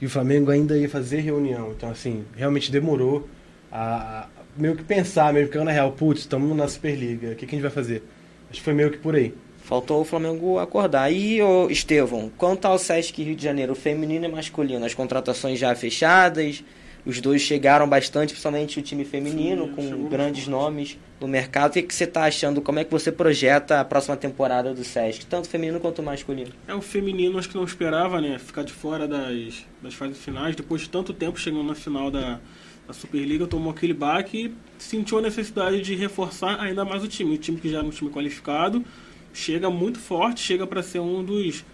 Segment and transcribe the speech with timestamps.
[0.00, 1.72] e o Flamengo ainda ia fazer reunião.
[1.76, 3.28] Então, assim, realmente demorou
[3.70, 7.54] a, meio que pensar, meio que na real, putz, estamos na Superliga, o que, que
[7.54, 8.02] a gente vai fazer?
[8.50, 9.34] Acho que foi meio que por aí.
[9.62, 11.12] Faltou o Flamengo acordar.
[11.12, 15.74] E, o Estevão, quanto ao Sesc Rio de Janeiro, feminino e masculino, as contratações já
[15.74, 16.62] fechadas,
[17.06, 21.70] os dois chegaram bastante, principalmente o time feminino, com grandes nomes no mercado.
[21.70, 22.60] O que, que você está achando?
[22.60, 26.50] Como é que você projeta a próxima temporada do Sesc, tanto feminino quanto masculino?
[26.66, 28.40] É, o feminino acho que não esperava, né?
[28.40, 32.40] Ficar de fora das, das fases finais, depois de tanto tempo chegando na final da,
[32.88, 37.36] da Superliga, tomou aquele baque e sentiu a necessidade de reforçar ainda mais o time.
[37.36, 38.84] O time que já era um time qualificado,
[39.32, 41.64] chega muito forte, chega para ser um dos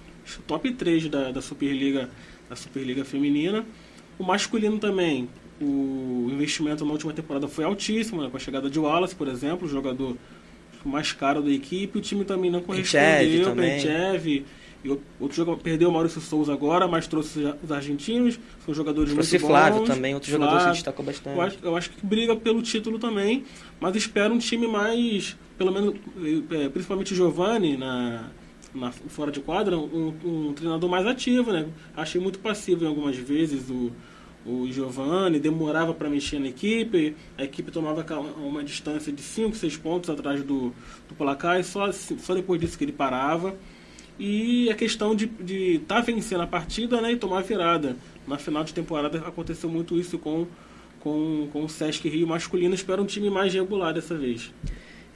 [0.46, 2.10] top 3 da, da Superliga
[2.51, 3.64] da Superliga Feminina.
[4.19, 5.29] O masculino também,
[5.61, 8.29] o investimento na última temporada foi altíssimo, né?
[8.30, 10.16] com a chegada de Wallace, por exemplo, o jogador
[10.85, 11.98] mais caro da equipe.
[11.98, 13.55] O time também não correspondeu.
[13.55, 14.45] Penchev,
[14.85, 14.88] e
[15.21, 19.47] outro jogador perdeu o Maurício Souza agora, mas trouxe os argentinos, são jogadores trouxe muito
[19.47, 19.87] Flávio bons.
[19.87, 21.37] também, outro Flávio, jogador que destacou bastante.
[21.37, 23.45] Eu acho, eu acho, que briga pelo título também,
[23.80, 25.95] mas espero um time mais, pelo menos,
[26.51, 28.29] é, principalmente o Giovani na,
[28.74, 31.66] na, fora de quadra, um, um, treinador mais ativo, né?
[31.96, 33.92] Achei muito passivo em algumas vezes o,
[34.46, 38.04] o Giovani, demorava para mexer na equipe, a equipe tomava
[38.37, 40.73] uma distância de 5, 6 pontos atrás do,
[41.09, 43.54] do placar e só, só depois disso que ele parava.
[44.18, 47.96] E a questão de estar tá vencendo a partida né, e tomar a virada.
[48.26, 50.46] Na final de temporada aconteceu muito isso com,
[51.01, 52.74] com, com o Sesc Rio masculino.
[52.74, 54.52] Espero um time mais regular dessa vez.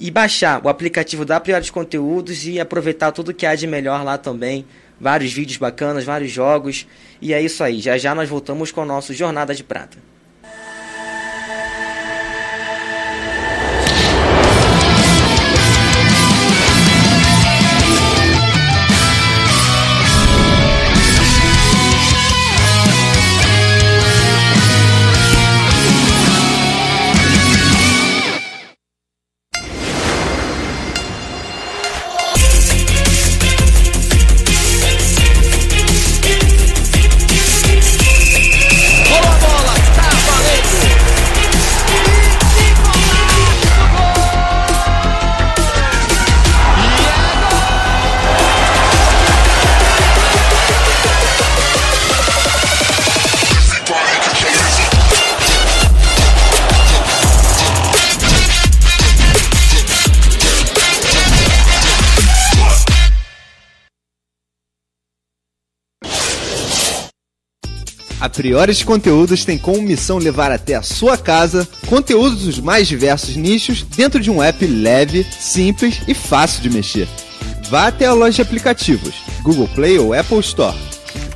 [0.00, 4.16] e baixar o aplicativo da Priores Conteúdos e aproveitar tudo que há de melhor lá
[4.16, 4.64] também.
[5.00, 6.86] Vários vídeos bacanas, vários jogos.
[7.22, 7.80] E é isso aí.
[7.80, 10.09] Já já nós voltamos com o nosso Jornada de Prata.
[68.40, 73.82] Priores Conteúdos tem como missão levar até a sua casa conteúdos dos mais diversos nichos
[73.82, 77.06] dentro de um app leve, simples e fácil de mexer.
[77.68, 80.74] Vá até a loja de aplicativos, Google Play ou Apple Store.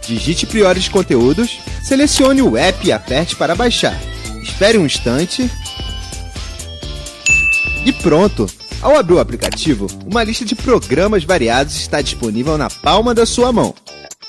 [0.06, 4.00] Digite Priores Conteúdos, selecione o app e aperte para baixar.
[4.42, 5.50] Espere um instante.
[7.84, 8.46] E pronto!
[8.80, 13.52] Ao abrir o aplicativo, uma lista de programas variados está disponível na palma da sua
[13.52, 13.74] mão.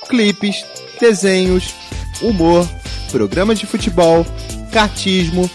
[0.09, 0.65] Clipes,
[0.99, 1.73] desenhos,
[2.21, 2.67] humor,
[3.11, 4.25] programas de futebol,
[4.71, 5.49] cartismo,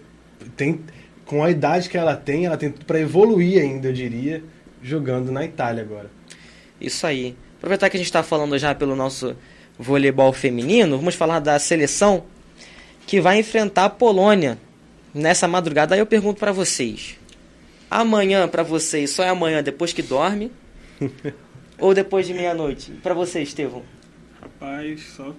[0.56, 0.80] Tem,
[1.26, 4.44] com a idade que ela tem, ela tem tudo pra evoluir ainda, eu diria,
[4.80, 6.08] jogando na Itália agora.
[6.80, 7.36] Isso aí.
[7.56, 9.34] Aproveitar que a gente está falando já pelo nosso
[9.76, 12.24] voleibol feminino, vamos falar da seleção
[13.06, 14.58] que vai enfrentar a Polônia
[15.14, 15.94] nessa madrugada.
[15.94, 17.16] Aí eu pergunto para vocês:
[17.90, 20.50] amanhã para vocês só é amanhã depois que dorme?
[21.78, 22.92] ou depois de meia-noite?
[23.02, 23.82] Para você, Estevão?
[24.40, 25.34] Rapaz, só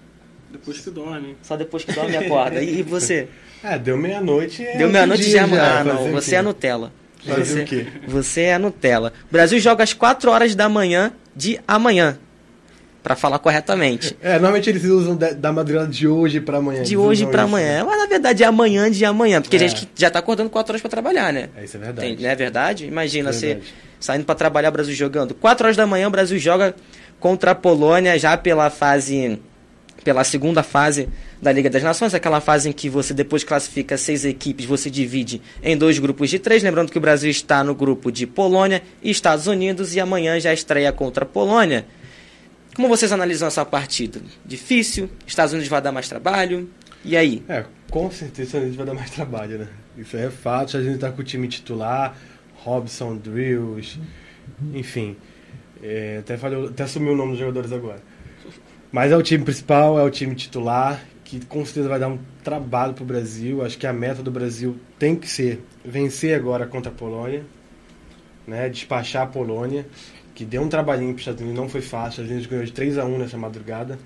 [0.51, 1.35] depois que dorme.
[1.41, 2.61] Só depois que dorme e acorda.
[2.61, 3.27] E você?
[3.63, 4.63] É, deu meia-noite.
[4.63, 5.47] É Deu meia-noite já.
[5.47, 6.11] dia Ah, não.
[6.11, 6.93] Você é Nutella.
[7.25, 7.87] Fazer você, o quê?
[8.07, 9.11] Você é Nutella.
[9.27, 12.19] O Brasil joga às 4 horas da manhã de amanhã.
[13.05, 14.17] Pra falar corretamente.
[14.19, 16.81] É, normalmente eles usam da, da madrugada de hoje pra amanhã.
[16.81, 17.77] De hoje isso, amanhã.
[17.77, 17.83] né?
[17.83, 19.39] Mas na verdade é amanhã de amanhã.
[19.43, 19.67] Porque a É.
[19.67, 21.49] gente que já tá acordando 4 horas pra trabalhar, né?
[21.55, 22.07] É, isso é verdade.
[22.15, 22.87] Tem, não é verdade?
[22.87, 23.73] Imagina É você verdade.
[23.99, 25.35] saindo pra trabalhar, o Brasil jogando.
[25.35, 26.73] 4 horas da manhã, o Brasil joga
[27.19, 29.39] contra a Polônia já pela fase.
[30.03, 31.07] Pela segunda fase
[31.39, 35.41] da Liga das Nações, aquela fase em que você depois classifica seis equipes, você divide
[35.63, 36.61] em dois grupos de três.
[36.63, 40.51] Lembrando que o Brasil está no grupo de Polônia e Estados Unidos e amanhã já
[40.53, 41.85] estreia contra a Polônia.
[42.75, 44.19] Como vocês analisam essa partida?
[44.45, 45.09] Difícil?
[45.25, 46.69] Estados Unidos vai dar mais trabalho?
[47.05, 47.41] E aí?
[47.47, 49.67] É, com certeza a gente vai dar mais trabalho, né?
[49.97, 50.75] Isso é fato.
[50.75, 52.17] A gente tá com o time titular,
[52.57, 53.97] Robson, Drills,
[54.73, 55.15] enfim.
[55.81, 58.03] É, até, falei, até assumiu o nome dos jogadores agora.
[58.91, 62.19] Mas é o time principal, é o time titular, que com certeza vai dar um
[62.43, 63.63] trabalho pro Brasil.
[63.63, 67.45] Acho que a meta do Brasil tem que ser vencer agora contra a Polônia,
[68.47, 68.69] né?
[68.69, 69.85] Despachar a Polônia,
[70.33, 72.23] que deu um trabalhinho para os Estados Unidos, não foi fácil.
[72.23, 73.97] Os Estados Unidos ganhou de 3 a 1 nessa madrugada.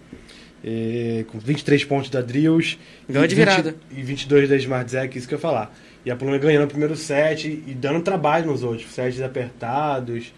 [0.63, 2.77] É, com 23 pontos da Drills.
[3.07, 3.75] Ganhou e de 20 virada.
[3.91, 5.73] E 22 da Smart Zek, isso que eu ia falar.
[6.05, 10.33] E a Polônia ganhando o primeiro set e dando trabalho nos outros, sets apertados,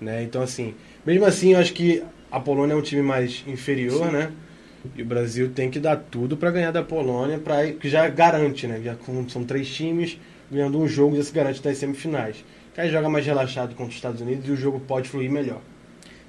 [0.00, 0.22] né?
[0.22, 0.74] Então, assim,
[1.04, 4.30] mesmo assim, eu acho que a Polônia é um time mais inferior, né?
[4.96, 8.66] E o Brasil tem que dar tudo para ganhar da Polônia, pra, que já garante,
[8.66, 8.80] né?
[8.84, 10.18] Já com- são três times,
[10.50, 12.44] ganhando um jogo já se garante nas semifinais.
[12.74, 15.60] Que aí joga mais relaxado contra os Estados Unidos e o jogo pode fluir melhor.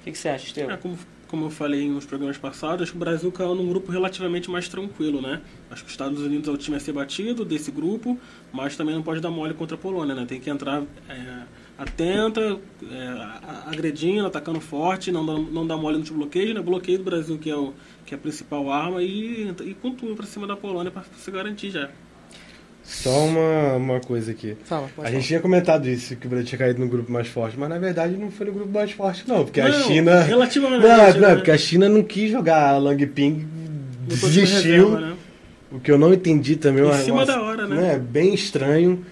[0.00, 0.74] O que, que você acha, Estevam?
[0.74, 0.96] É, como,
[1.26, 4.68] como eu falei nos programas passados, acho que o Brasil caiu num grupo relativamente mais
[4.68, 5.42] tranquilo, né?
[5.68, 8.16] Acho que os Estados Unidos é o time a ser batido desse grupo,
[8.52, 10.24] mas também não pode dar mole contra a Polônia, né?
[10.24, 11.42] Tem que entrar é,
[11.76, 16.60] atenta, é, agredindo, atacando forte, não dá, não dá mole no bloqueio, né?
[16.60, 20.14] Bloqueio do Brasil, que é, o, que é a principal arma, e, e com tudo
[20.14, 21.90] pra cima da Polônia pra se garantir já.
[22.86, 24.56] Só uma, uma coisa aqui.
[24.64, 27.26] Fala, pode A gente tinha comentado isso, que o Brasil tinha caído no grupo mais
[27.26, 30.22] forte, mas na verdade não foi no grupo mais forte, não, porque a Não, China.
[30.22, 31.12] relativamente, Não, né?
[31.18, 33.44] não, porque a China não quis jogar a Lang Ping,
[34.06, 34.90] desistiu.
[34.90, 35.16] reserva, né?
[35.72, 36.84] O que eu não entendi também.
[36.84, 37.94] Em uma- cima uma- da hora, né?
[37.94, 39.04] É bem estranho.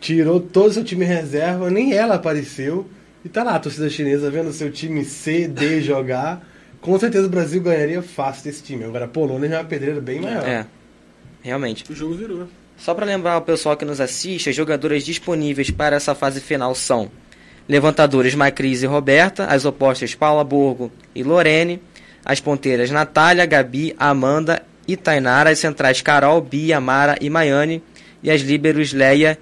[0.00, 2.86] Tirou todo o seu time reserva, nem ela apareceu.
[3.24, 6.46] E tá lá a torcida chinesa vendo seu time C, D jogar.
[6.80, 8.84] Com certeza o Brasil ganharia fácil desse time.
[8.84, 10.46] Agora a Polônia já é uma pedreira bem maior.
[10.46, 10.66] É,
[11.42, 11.84] realmente.
[11.90, 12.46] O jogo virou.
[12.76, 16.74] Só para lembrar o pessoal que nos assiste, as jogadoras disponíveis para essa fase final
[16.74, 17.10] são
[17.68, 21.80] levantadoras Macris e Roberta, as opostas Paula Borgo e Lorene,
[22.24, 27.82] as ponteiras Natália, Gabi, Amanda e Tainara, as centrais Carol, Bia, Mara e Maiane,
[28.22, 29.38] e as líberos Leia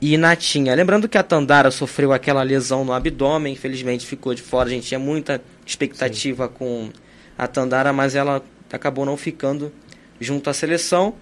[0.00, 0.74] e Natinha.
[0.74, 4.88] Lembrando que a Tandara sofreu aquela lesão no abdômen, infelizmente ficou de fora, a gente
[4.88, 6.90] tinha muita expectativa com
[7.38, 8.42] a Tandara, mas ela
[8.72, 9.72] acabou não ficando
[10.20, 11.14] junto à seleção.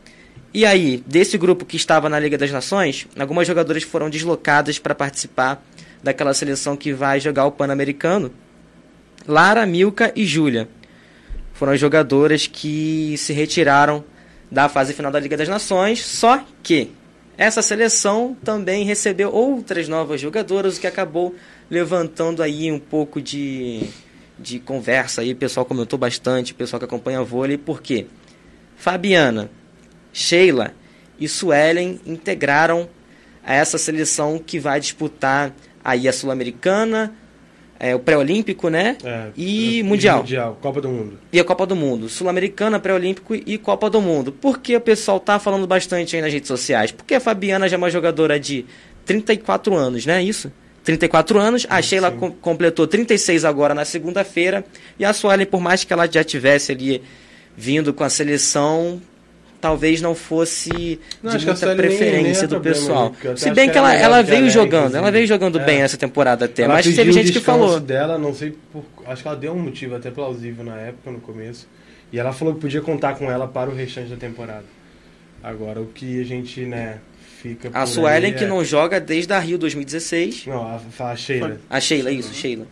[0.53, 4.95] E aí, desse grupo que estava na Liga das Nações, algumas jogadoras foram deslocadas para
[4.95, 5.65] participar
[6.03, 8.33] daquela seleção que vai jogar o Pan-Americano.
[9.29, 10.69] Lara, Milka e Júlia
[11.53, 14.03] foram as jogadoras que se retiraram
[14.51, 16.91] da fase final da Liga das Nações, só que
[17.39, 21.35] essa seleção também recebeu outras novas jogadoras, o que acabou
[21.71, 23.83] levantando aí um pouco de,
[24.39, 28.07] de conversa aí, o pessoal comentou bastante, o pessoal que acompanha vôlei, por quê?
[28.77, 29.51] Fabiana,
[30.13, 30.73] Sheila
[31.19, 32.89] e Suelen integraram
[33.45, 35.53] a essa seleção que vai disputar
[35.85, 37.15] aí a Sul-Americana,
[37.79, 38.97] é, o pré-olímpico, né?
[39.03, 40.19] É, e Mundial.
[40.19, 41.19] Mundial, Copa do Mundo.
[41.33, 42.09] E a Copa do Mundo.
[42.11, 44.31] Sul-Americana, pré-olímpico e Copa do Mundo.
[44.33, 46.93] Por que o pessoal tá falando bastante aí nas redes sociais?
[46.93, 48.67] Porque a Fabiana já é uma jogadora de
[49.07, 50.23] 34 anos, né?
[50.23, 50.53] Isso?
[50.85, 51.67] 34 anos.
[51.71, 54.63] A Sheila com- completou 36 agora na segunda-feira.
[54.99, 57.03] E a Suelen, por mais que ela já tivesse ali
[57.57, 59.01] vindo com a seleção,
[59.61, 63.15] talvez não fosse Não, de a muita preferência é do problema, pessoal.
[63.37, 65.59] Se bem que ela ela, é ela melhor que a veio jogando, ela veio jogando
[65.61, 65.65] É.
[65.65, 66.63] bem essa temporada até.
[66.63, 67.79] Ela mas teve gente que falou.
[67.81, 71.21] dela, não sei por, acho que ela deu um motivo até plausível na época, no
[71.21, 71.69] começo.
[72.13, 74.65] E ela falou que podia contar com ela para o restante da temporada.
[75.43, 76.99] Agora, o que a gente, né,
[77.41, 80.45] fica A Suelen que é- não joga desde a Rio 2016.
[80.47, 81.61] Não, a, a Sheila.
[81.71, 82.67] A Sheila, isso, Sheila.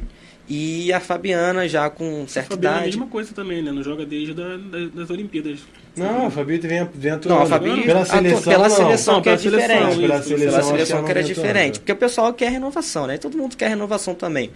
[0.50, 2.96] E a Fabiana já com A certa Fabiana é a idade.
[2.96, 3.70] mesma coisa também, né?
[3.70, 5.60] Não joga desde da, da- das Olimpíadas.
[5.98, 7.34] Não, a Fabi vem, vem atuando.
[7.38, 8.76] Não, a Fabi pela seleção, pela não.
[8.76, 9.90] seleção Não, que é diferente.
[9.90, 11.78] isso, Pela seleção, Pela seleção que era diferente.
[11.80, 13.18] Porque o pessoal quer renovação, né?
[13.18, 14.50] Todo mundo quer renovação também.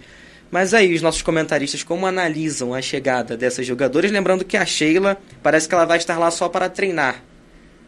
[0.51, 4.11] Mas aí, os nossos comentaristas, como analisam a chegada dessas jogadoras?
[4.11, 7.23] Lembrando que a Sheila parece que ela vai estar lá só para treinar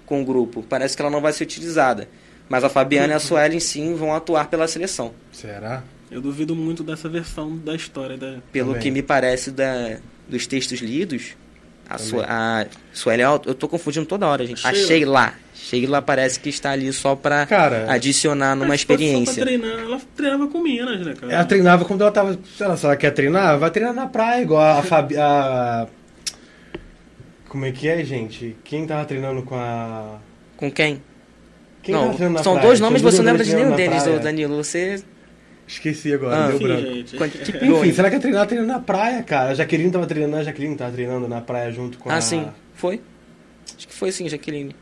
[0.05, 0.63] com o grupo.
[0.67, 2.07] Parece que ela não vai ser utilizada.
[2.50, 5.13] Mas a Fabiana e a Suelen, sim, vão atuar pela seleção.
[5.31, 5.83] Será?
[6.12, 8.38] Eu duvido muito dessa versão da história da.
[8.51, 8.81] Pelo Também.
[8.83, 9.97] que me parece da,
[10.29, 11.35] dos textos lidos,
[11.89, 12.10] a, Também.
[12.10, 14.65] Su, a Suelen, eu tô confundindo toda hora, gente.
[14.65, 14.88] A Sheila.
[14.88, 15.34] Sheila.
[15.54, 19.34] Sheila parece que está ali só para Cara, adicionar numa experiência.
[19.34, 21.34] pra treinar, ela treinava com Minas, né, cara?
[21.34, 22.38] ela treinava quando ela tava.
[22.56, 25.18] Sei lá, se ela quer treinar, vai treinar na praia, igual a Fabi.
[25.18, 25.88] A...
[27.50, 28.56] Como é que é, gente?
[28.63, 30.20] Quem tava treinando com a.
[30.58, 31.01] Com quem?
[31.82, 32.68] Quem não, tava treinando na são praia?
[32.68, 34.04] dois nomes, você não lembra de nenhum deles.
[34.22, 34.58] Danilo.
[34.58, 35.04] Você.
[35.67, 36.81] Esqueci agora, Ah, deu Sim, branco.
[36.93, 37.17] gente.
[37.17, 37.91] Keep Enfim, going.
[37.93, 39.50] se ela quer treinar, treina na praia, cara.
[39.50, 42.15] A Jaqueline tava treinando, a Jaqueline tava treinando na praia junto com a.
[42.15, 42.48] Ah, sim.
[42.75, 43.01] Foi?
[43.75, 44.75] Acho que foi sim, Jaqueline.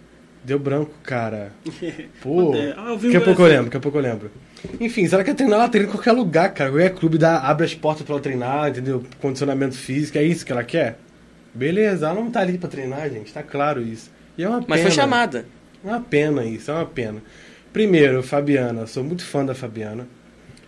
[0.43, 1.53] Deu branco, cara.
[2.21, 2.53] Pô.
[2.53, 4.31] É, ah, eu vi Daqui a pouco eu lembro, daqui a pouco eu lembro.
[4.79, 6.69] Enfim, se ela quer treinar, ela treina em qualquer lugar, cara.
[6.69, 9.03] Qualquer clube dá, abre as portas pra ela treinar, entendeu?
[9.21, 10.97] Condicionamento físico, é isso que ela quer?
[11.53, 14.11] Beleza, ela não tá ali pra treinar, gente, tá claro isso.
[14.37, 14.81] E é uma Mas pena.
[14.81, 15.45] foi chamada.
[15.83, 17.21] É uma pena isso, é uma pena.
[17.71, 20.07] Primeiro, Fabiana, sou muito fã da Fabiana.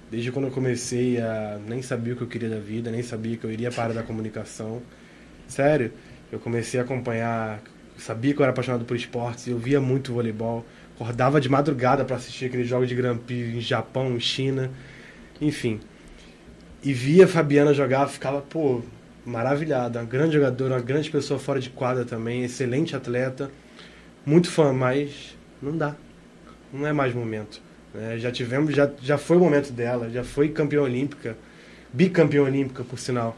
[0.10, 1.60] Desde quando eu comecei a.
[1.68, 4.04] Nem sabia o que eu queria da vida, nem sabia que eu iria para da
[4.04, 4.82] comunicação.
[5.48, 5.92] Sério,
[6.32, 7.62] eu comecei a acompanhar.
[7.98, 10.66] Sabia que eu era apaixonado por esportes, eu via muito voleibol.
[10.96, 14.72] Acordava de madrugada para assistir aqueles jogos de Grand Prix em Japão, em China.
[15.42, 15.80] Enfim.
[16.84, 18.82] E via a Fabiana jogar, ficava, pô,
[19.26, 20.00] maravilhada.
[20.00, 23.50] Uma grande jogadora, uma grande pessoa fora de quadra também, excelente atleta.
[24.26, 25.96] Muito fã, mas não dá.
[26.72, 27.65] Não é mais momento.
[27.96, 28.18] Né?
[28.18, 31.38] já tivemos, já, já foi o momento dela, já foi campeã olímpica,
[31.92, 33.36] bicampeã olímpica, por sinal.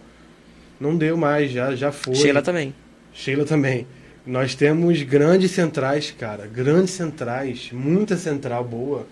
[0.80, 2.16] Não deu mais, já, já foi.
[2.16, 2.74] Sheila também.
[3.14, 3.88] Sheila também.
[4.26, 6.46] Nós temos grandes centrais, cara.
[6.46, 7.72] Grandes centrais.
[7.72, 9.08] Muita central boa.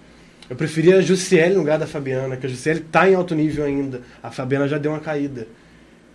[0.50, 3.66] Eu preferia a Jussiele no lugar da Fabiana, que a Jussiele tá em alto nível
[3.66, 4.02] ainda.
[4.22, 5.48] A Fabiana já deu uma caída.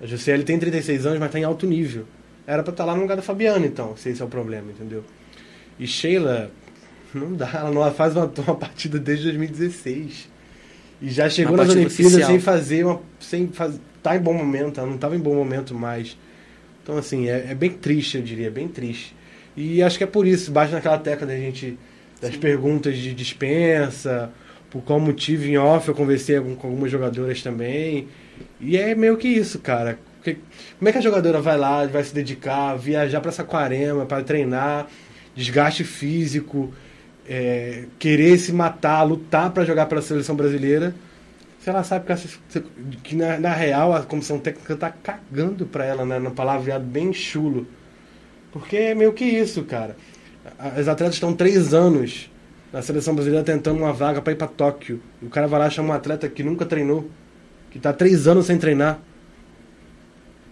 [0.00, 2.04] A Jussiele tem 36 anos, mas tá em alto nível.
[2.46, 5.04] Era pra estar lá no lugar da Fabiana, então, se esse é o problema, entendeu?
[5.78, 6.50] E Sheila,
[7.14, 7.50] não dá.
[7.52, 10.28] Ela não faz uma, uma partida desde 2016.
[11.02, 12.30] E já chegou Uma nas Olimpíadas oficial.
[12.30, 13.00] sem fazer uma.
[13.18, 16.16] sem faz, tá em bom momento, ela não estava em bom momento mais.
[16.82, 19.14] Então, assim, é, é bem triste, eu diria, bem triste.
[19.56, 21.78] E acho que é por isso, bate naquela tecla da gente,
[22.20, 24.30] das perguntas de dispensa,
[24.70, 28.08] por qual motivo em off eu conversei com com algumas jogadoras também.
[28.60, 29.98] E é meio que isso, cara.
[30.16, 30.38] Porque,
[30.78, 34.86] como é que a jogadora vai lá, vai se dedicar, viajar para Saquarema, para treinar,
[35.34, 36.72] desgaste físico,
[37.32, 40.92] é, querer se matar, lutar para jogar pela seleção brasileira,
[41.60, 42.60] se ela sabe que,
[43.04, 46.18] que na, na real a comissão técnica tá cagando pra ela, né?
[46.18, 47.68] No palavreado bem chulo.
[48.50, 49.96] Porque é meio que isso, cara.
[50.58, 52.28] As atletas estão três anos
[52.72, 55.00] na seleção brasileira tentando uma vaga pra ir pra Tóquio.
[55.22, 57.08] E o cara vai lá e chama um atleta que nunca treinou,
[57.70, 58.98] que tá três anos sem treinar.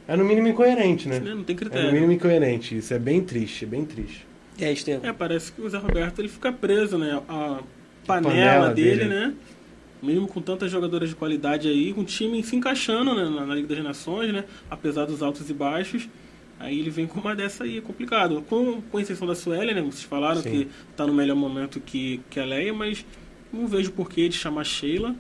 [0.07, 1.19] É no mínimo incoerente, né?
[1.19, 1.35] Né?
[1.35, 1.87] Não tem É critério.
[1.87, 2.77] no mínimo incoerente.
[2.77, 4.28] Isso é bem triste, é bem triste.
[4.59, 5.09] E aí, Estevam?
[5.09, 7.23] É, parece que o Zé Roberto ele fica preso, né?
[7.29, 7.61] A
[8.05, 9.09] panela, panela dele, dele.
[9.09, 9.35] né?
[10.03, 13.55] Mesmo com tantas jogadoras de qualidade aí, com o time se encaixando né, na, na
[13.55, 14.45] Liga das Nações, né?
[14.69, 16.09] Apesar dos altos e baixos.
[16.59, 18.43] Aí ele vem com uma dessa aí, é complicado.
[18.49, 19.81] Com, com exceção da Sueli, né?
[19.81, 20.51] Vocês falaram Sim.
[20.51, 23.05] que tá no melhor momento que, que a Leia, mas
[23.53, 25.15] não vejo porquê de chamar Sheila.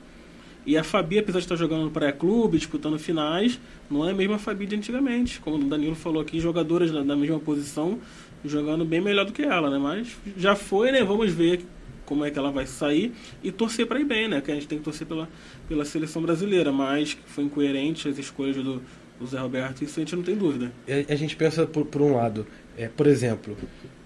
[0.66, 3.58] E a Fabi, apesar de estar jogando no pré-clube, disputando finais,
[3.90, 5.40] não é a mesma Fabi de antigamente.
[5.40, 7.98] Como o Danilo falou aqui, jogadoras na, na mesma posição,
[8.44, 9.78] jogando bem melhor do que ela, né?
[9.78, 11.02] Mas já foi, né?
[11.02, 11.62] Vamos ver
[12.04, 14.40] como é que ela vai sair e torcer para ir bem, né?
[14.40, 15.28] Que a gente tem que torcer pela,
[15.68, 18.82] pela seleção brasileira, mas foi incoerente as escolhas do,
[19.18, 20.72] do Zé Roberto, isso a gente não tem dúvida.
[20.86, 23.56] a a gente pensa por, por um lado, é, por exemplo,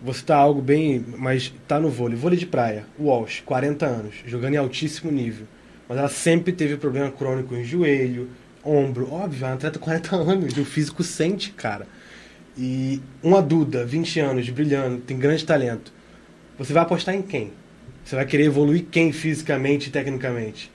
[0.00, 4.54] você tá algo bem, mas tá no vôlei, vôlei de praia, Walsh, 40 anos, jogando
[4.54, 5.46] em altíssimo nível,
[5.88, 8.28] mas ela sempre teve problema crônico em joelho,
[8.64, 11.86] ombro, óbvio, é uma atleta com 40 anos, o físico sente, cara.
[12.56, 15.92] E uma Duda, 20 anos, brilhando, tem grande talento.
[16.58, 17.52] Você vai apostar em quem?
[18.04, 20.70] Você vai querer evoluir quem fisicamente e tecnicamente?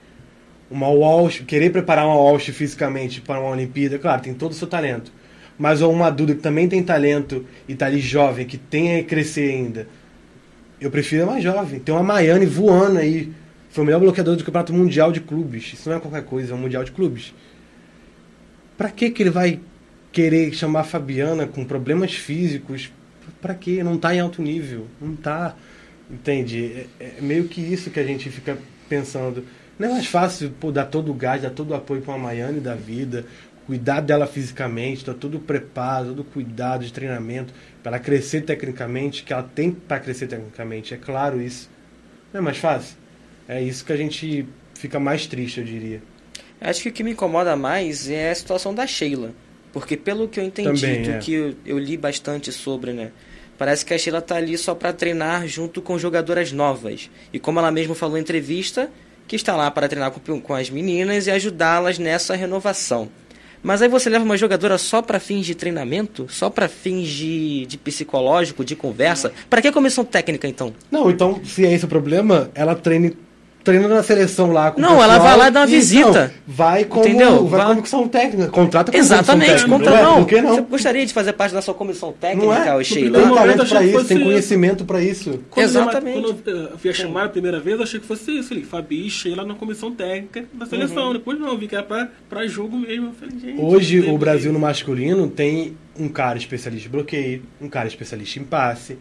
[0.70, 4.68] Uma Walsh, querer preparar uma Walsh fisicamente para uma Olimpíada, claro, tem todo o seu
[4.68, 5.12] talento.
[5.58, 9.52] Mas uma Duda que também tem talento e tá ali jovem, que tem a crescer
[9.52, 9.88] ainda.
[10.80, 11.80] Eu prefiro a mais jovem.
[11.80, 13.32] Tem uma Maiane voando aí.
[13.70, 15.74] Foi o melhor bloqueador do Campeonato Mundial de Clubes.
[15.74, 17.34] Isso não é qualquer coisa, é um Mundial de Clubes.
[18.78, 19.60] Pra que que ele vai
[20.12, 22.92] querer chamar Fabiana com problemas físicos
[23.42, 23.84] Pra quê?
[23.84, 24.88] Não tá em alto nível.
[25.00, 25.56] Não tá.
[26.10, 26.88] Entende?
[27.00, 29.46] É, é meio que isso que a gente fica pensando.
[29.78, 32.26] Não é mais fácil pô, dar todo o gás, dar todo o apoio pra uma
[32.28, 33.26] Maiane da vida,
[33.68, 38.42] cuidar dela fisicamente, dar todo o preparo, todo o cuidado de treinamento, para ela crescer
[38.42, 41.70] tecnicamente, que ela tem para crescer tecnicamente, é claro isso.
[42.34, 42.98] Não é mais fácil?
[43.48, 46.02] É isso que a gente fica mais triste, eu diria.
[46.60, 49.32] Acho que o que me incomoda mais é a situação da Sheila.
[49.74, 51.18] Porque pelo que eu entendi, Também, do é.
[51.20, 53.12] que eu, eu li bastante sobre, né?
[53.58, 57.10] Parece que a Sheila tá ali só para treinar junto com jogadoras novas.
[57.34, 58.90] E como ela mesma falou em entrevista,
[59.28, 63.10] que está lá para treinar com, com as meninas e ajudá-las nessa renovação.
[63.64, 66.28] Mas aí você leva uma jogadora só para fins de treinamento?
[66.30, 69.34] Só para fins de, de psicológico, de conversa?
[69.50, 70.74] Para que a comissão técnica, então?
[70.92, 73.18] Não, então, se é esse o problema, ela treine
[73.72, 76.34] treina na seleção lá com Não, ela vai lá dar uma e- visita.
[76.48, 77.46] não, vai como, Entendeu?
[77.46, 78.48] vai Vai- como comissão técnica.
[78.50, 79.92] Contrata como Exatamente, comissão técnica.
[79.92, 80.16] contra não.
[80.16, 80.56] É, por que não?
[80.56, 82.64] Você gostaria de fazer parte da sua comissão técnica, Não é?
[82.76, 83.12] Tem Sheila?
[83.12, 85.40] primeiro talento achei pra isso, fosse tem conhecimento pra isso.
[85.50, 86.18] Quando Exatamente.
[86.18, 88.64] Eu, quando eu vi a chamada a primeira vez, eu achei que fosse isso ali.
[88.64, 90.70] Fabi e Sheila na comissão técnica da Uhum.
[90.70, 91.14] seleção.
[91.14, 93.08] Depois não, eu vi que era pra, pra jogo mesmo.
[93.08, 97.44] Eu falei, gente, Hoje, tem o Brasil no masculino tem um cara especialista em bloqueio,
[97.62, 98.98] um cara especialista em passe.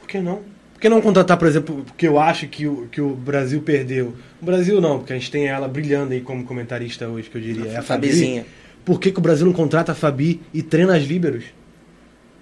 [0.00, 0.40] Por que não?
[0.78, 4.14] Por que não contratar, por exemplo, porque eu acho que o, que o Brasil perdeu?
[4.40, 7.42] O Brasil não, porque a gente tem ela brilhando aí como comentarista hoje, que eu
[7.42, 7.72] diria.
[7.72, 8.06] É a Fabi.
[8.06, 8.46] Fabizinha.
[8.84, 11.46] Por que, que o Brasil não contrata a Fabi e treina as líberos?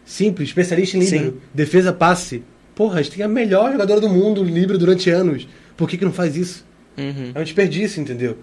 [0.04, 1.30] Simples, especialista em líbero.
[1.30, 1.40] Sim.
[1.54, 2.42] Defesa passe.
[2.74, 5.48] Porra, a gente tem a melhor jogadora do mundo líbero durante anos.
[5.74, 6.66] Por que, que não faz isso?
[6.98, 7.32] Uhum.
[7.34, 8.36] É um desperdício, entendeu?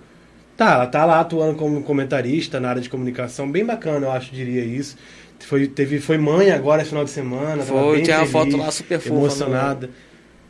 [0.56, 4.34] Tá, ela tá lá atuando como comentarista na área de comunicação, bem bacana, eu acho,
[4.34, 4.96] diria isso.
[5.40, 7.64] Foi, teve, foi mãe agora esse final de semana.
[7.64, 9.90] Foi, bem tem uma feliz, foto lá super fofa Emocionada.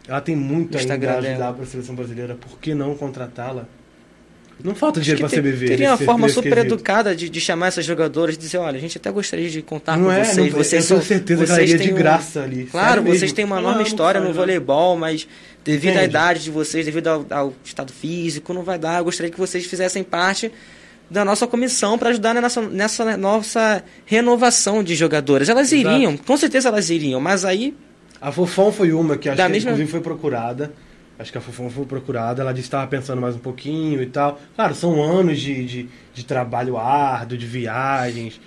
[0.08, 2.36] Ela tem muito no ainda Instagram a ajudar para a seleção brasileira.
[2.36, 3.68] Por que não contratá-la?
[4.64, 5.68] Não falta dinheiro te- CBV.
[5.68, 6.74] Teria uma forma super quesito.
[6.76, 9.98] educada de, de chamar essas jogadoras e dizer, olha, a gente até gostaria de contar
[9.98, 10.38] Não com é, vocês.
[10.38, 12.66] não- vocês eu tenho certeza que ela iria de um- graça ali.
[12.72, 13.36] Claro, vocês mesmo.
[13.36, 15.28] têm uma enorme não história faz, no voleibol, mas
[15.64, 19.00] devido à idade de vocês, devido ao, ao estado físico, não vai dar.
[19.00, 20.52] Eu gostaria que vocês fizessem parte
[21.10, 25.50] da nossa comissão para ajudar nessa, nessa nossa renovação de jogadoras.
[25.50, 25.96] Elas Exato.
[25.96, 27.76] iriam, com certeza elas iriam, mas aí
[28.22, 30.72] A Fofão foi uma que acho Da que mesma- inclusive foi procurada.
[31.24, 32.42] Acho que a Fofão foi procurada.
[32.42, 34.42] Ela disse que estava pensando mais um pouquinho e tal.
[34.56, 38.42] Claro, são anos de, de, de trabalho árduo, de viagens.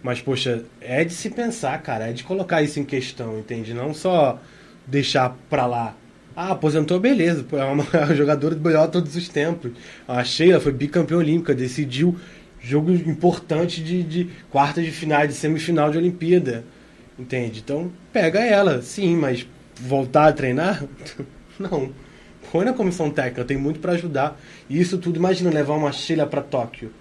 [0.00, 2.08] Mas, poxa, é de se pensar, cara.
[2.08, 3.74] É de colocar isso em questão, entende?
[3.74, 4.38] Não só
[4.86, 5.96] deixar pra lá.
[6.36, 7.42] Ah, aposentou, beleza.
[7.42, 9.72] Pô, é uma jogadora do melhor todos os tempos.
[10.06, 12.16] A Sheila foi bicampeã olímpica, decidiu
[12.62, 16.64] jogo importante de, de quarta de final, de semifinal de Olimpíada.
[17.18, 17.58] Entende?
[17.58, 19.44] Então, pega ela, sim, mas
[19.80, 20.84] voltar a treinar?
[21.58, 21.90] Não.
[22.52, 24.40] Põe na comissão técnica, tem muito pra ajudar.
[24.68, 26.92] E isso tudo, imagina levar uma Sheila pra Tóquio.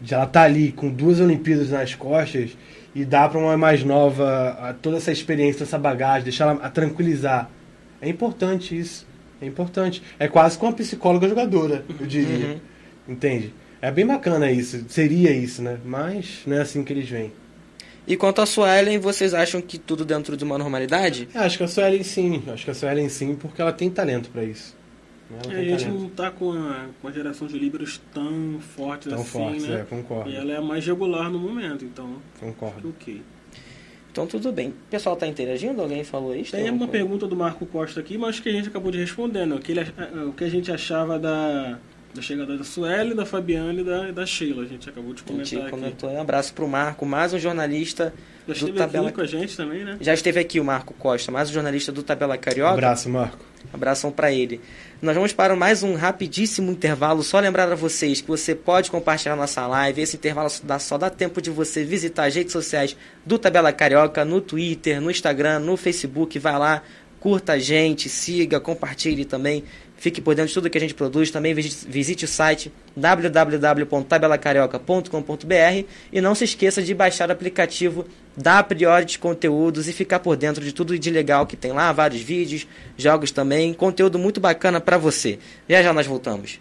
[0.00, 2.56] De ela tá ali com duas Olimpíadas nas costas
[2.94, 7.50] e dar pra uma mais nova toda essa experiência, essa bagagem, deixar ela a tranquilizar.
[8.00, 9.06] É importante isso.
[9.40, 10.02] É importante.
[10.18, 12.46] É quase com uma psicóloga jogadora, eu diria.
[12.46, 12.60] Uhum.
[13.08, 13.52] Entende?
[13.80, 14.84] É bem bacana isso.
[14.88, 15.78] Seria isso, né?
[15.84, 17.32] Mas não é assim que eles vêm.
[18.06, 21.28] E quanto à Suelen, vocês acham que tudo dentro de uma normalidade?
[21.34, 22.42] É, acho que a Suelen sim.
[22.48, 24.76] Acho que a Suelen sim, porque ela tem talento pra isso.
[25.44, 29.08] Ela É, a gente não tá com a, com a geração de líberos tão fortes
[29.08, 29.80] Tão assim, fortes, né?
[29.80, 30.28] é, concordo.
[30.30, 32.88] E ela é a mais regular no momento, então, Concordo.
[32.90, 33.22] ok.
[34.10, 34.68] Então tudo bem.
[34.68, 35.80] O pessoal tá interagindo?
[35.80, 36.50] Alguém falou isso?
[36.52, 39.54] Tem uma pergunta do Marco Costa aqui, mas que a gente acabou de responder, né?
[39.54, 39.80] O que, ele,
[40.28, 41.78] o que a gente achava da,
[42.14, 44.62] da chegada da Sueli, da Fabiane e da, da Sheila.
[44.64, 45.70] A gente acabou de A gente comentar aqui.
[45.70, 46.10] comentou.
[46.10, 48.12] Um abraço pro Marco, mais um jornalista
[48.46, 49.08] Já do esteve Tabela.
[49.08, 49.96] aqui com a gente também, né?
[50.00, 52.74] Já esteve aqui o Marco Costa, mais um jornalista do Tabela Carioca.
[52.74, 53.38] Abraço, Marco.
[53.72, 54.60] Abração para ele.
[55.00, 57.22] Nós vamos para mais um rapidíssimo intervalo.
[57.22, 60.02] Só lembrar a vocês que você pode compartilhar nossa live.
[60.02, 62.94] Esse intervalo dá, só dá tempo de você visitar as redes sociais
[63.24, 66.38] do Tabela Carioca, no Twitter, no Instagram, no Facebook.
[66.38, 66.82] Vai lá,
[67.20, 69.64] curta a gente, siga, compartilhe também.
[70.02, 71.30] Fique por dentro de tudo que a gente produz.
[71.30, 78.04] Também visite, visite o site www.tabelacarioca.com.br e não se esqueça de baixar o aplicativo
[78.36, 82.20] da Priority Conteúdos e ficar por dentro de tudo de legal que tem lá, vários
[82.20, 85.38] vídeos, jogos também, conteúdo muito bacana para você.
[85.68, 86.58] Já já nós voltamos.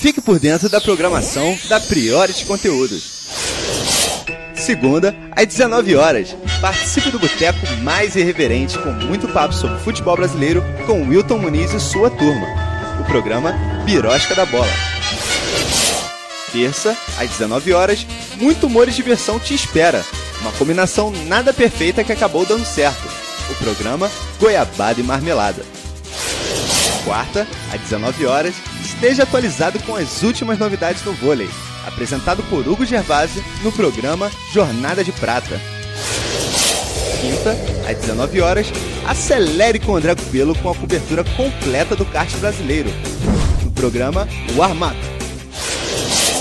[0.00, 3.26] Fique por dentro da programação da Priority Conteúdos.
[4.54, 10.62] Segunda, às 19 horas, participe do boteco mais irreverente com muito papo sobre futebol brasileiro
[10.86, 12.46] com Wilton Muniz e sua turma.
[13.00, 13.52] O programa
[13.84, 14.70] Birosca da Bola.
[16.52, 18.06] Terça, às 19 horas,
[18.36, 20.04] muito humor e diversão te espera.
[20.40, 23.08] Uma combinação nada perfeita que acabou dando certo.
[23.50, 24.08] O programa
[24.38, 25.64] Goiabada e Marmelada.
[27.04, 28.54] Quarta, às 19 horas,
[28.98, 31.48] esteja atualizado com as últimas novidades no vôlei.
[31.86, 35.60] Apresentado por Hugo Gervasi no programa Jornada de Prata.
[37.20, 37.56] Quinta,
[37.88, 38.66] às 19 horas,
[39.06, 42.90] acelere com o André Cubelo com a cobertura completa do kart brasileiro.
[43.64, 44.96] No programa Warm Up.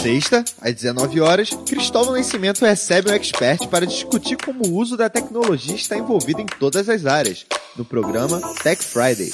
[0.02, 5.10] Sexta, às 19 horas, Cristóvão Nascimento recebe um expert para discutir como o uso da
[5.10, 9.32] tecnologia está envolvido em todas as áreas, no programa Tech Friday.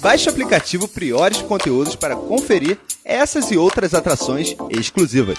[0.00, 5.38] Baixe o aplicativo Priores Conteúdos para conferir essas e outras atrações exclusivas.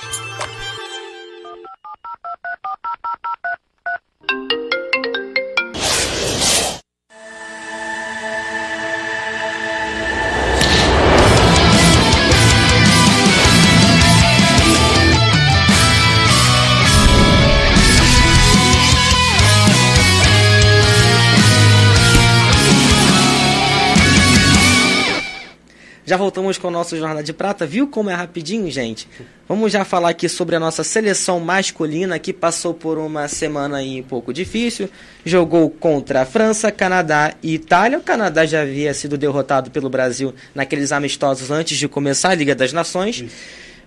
[26.10, 27.68] Já voltamos com o nosso Jornada de Prata.
[27.68, 29.08] Viu como é rapidinho, gente?
[29.48, 34.00] Vamos já falar aqui sobre a nossa seleção masculina que passou por uma semana aí
[34.02, 34.90] um pouco difícil.
[35.24, 38.00] Jogou contra a França, Canadá e Itália.
[38.00, 42.56] O Canadá já havia sido derrotado pelo Brasil naqueles amistosos antes de começar a Liga
[42.56, 43.18] das Nações.
[43.22, 43.36] Isso.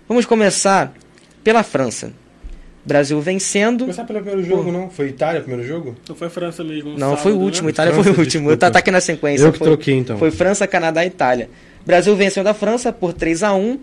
[0.08, 0.94] Vamos começar
[1.42, 2.12] pela França.
[2.86, 3.80] Brasil vencendo.
[3.80, 4.88] Começar pelo primeiro jogo, não?
[4.90, 5.96] Foi Itália o primeiro jogo?
[6.08, 6.90] Não foi França mesmo.
[6.90, 7.44] Não, sábado, foi o né?
[7.44, 7.68] último.
[7.68, 8.42] Itália França, foi o último.
[8.44, 8.56] desculpa.
[8.58, 9.44] Tá, tá aqui na sequência.
[9.44, 10.16] Eu que Foi- troquei, então.
[10.18, 11.50] Foi França, Canadá e Itália.
[11.84, 13.78] Brasil venceu da França por 3 a 1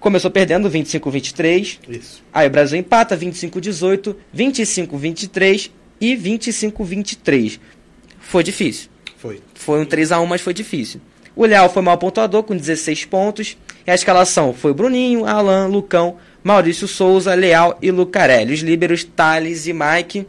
[0.00, 1.78] Começou perdendo 25-23.
[1.86, 2.24] Isso.
[2.32, 5.70] Aí o Brasil empata 25-18, 25-23
[6.00, 7.60] e 25-23.
[8.18, 8.88] Foi difícil.
[9.18, 9.42] Foi.
[9.54, 11.02] Foi um 3 a 1 mas foi difícil.
[11.36, 13.58] O Leal foi mal pontuador com 16 pontos.
[13.86, 18.54] E a escalação foi Bruninho, Alan, Lucão, Maurício Souza, Leal e Lucarelli.
[18.54, 20.26] Os líberos Thales e Mike.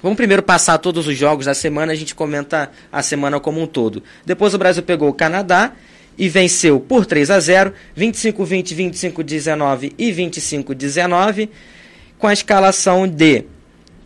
[0.00, 3.66] Vamos primeiro passar todos os jogos da semana, a gente comenta a semana como um
[3.66, 4.02] todo.
[4.24, 5.72] Depois o Brasil pegou o Canadá
[6.16, 8.74] e venceu por 3 a 0, 25-20,
[9.12, 11.48] 25-19 e 25-19,
[12.18, 13.44] com a escalação de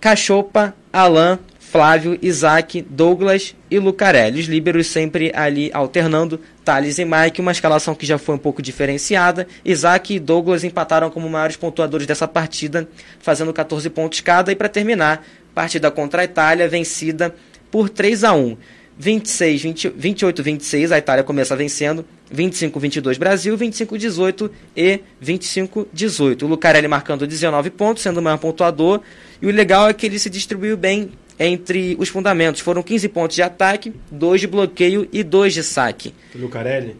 [0.00, 1.38] Cachopa, Alain,
[1.70, 4.40] Flávio, Isaac, Douglas e Lucarelli.
[4.40, 8.62] Os líberos sempre ali alternando, Thales e Mike, uma escalação que já foi um pouco
[8.62, 9.46] diferenciada.
[9.62, 12.88] Isaac e Douglas empataram como maiores pontuadores dessa partida,
[13.20, 14.50] fazendo 14 pontos cada.
[14.50, 15.22] E para terminar,
[15.54, 17.34] partida contra a Itália, vencida
[17.70, 18.56] por 3 a 1.
[18.98, 22.04] 26, 20, 28, 26, a Itália começa vencendo.
[22.30, 26.44] 25, 22 Brasil, 25, 18 e 25, 18.
[26.44, 29.00] O Lucarelli marcando 19 pontos, sendo o maior pontuador.
[29.40, 32.60] E o legal é que ele se distribuiu bem entre os fundamentos.
[32.60, 36.12] Foram 15 pontos de ataque, 2 de bloqueio e 2 de saque.
[36.34, 36.96] Lucarelli?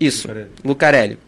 [0.00, 0.50] Isso, Lucarelli.
[0.64, 1.18] Lucarelli.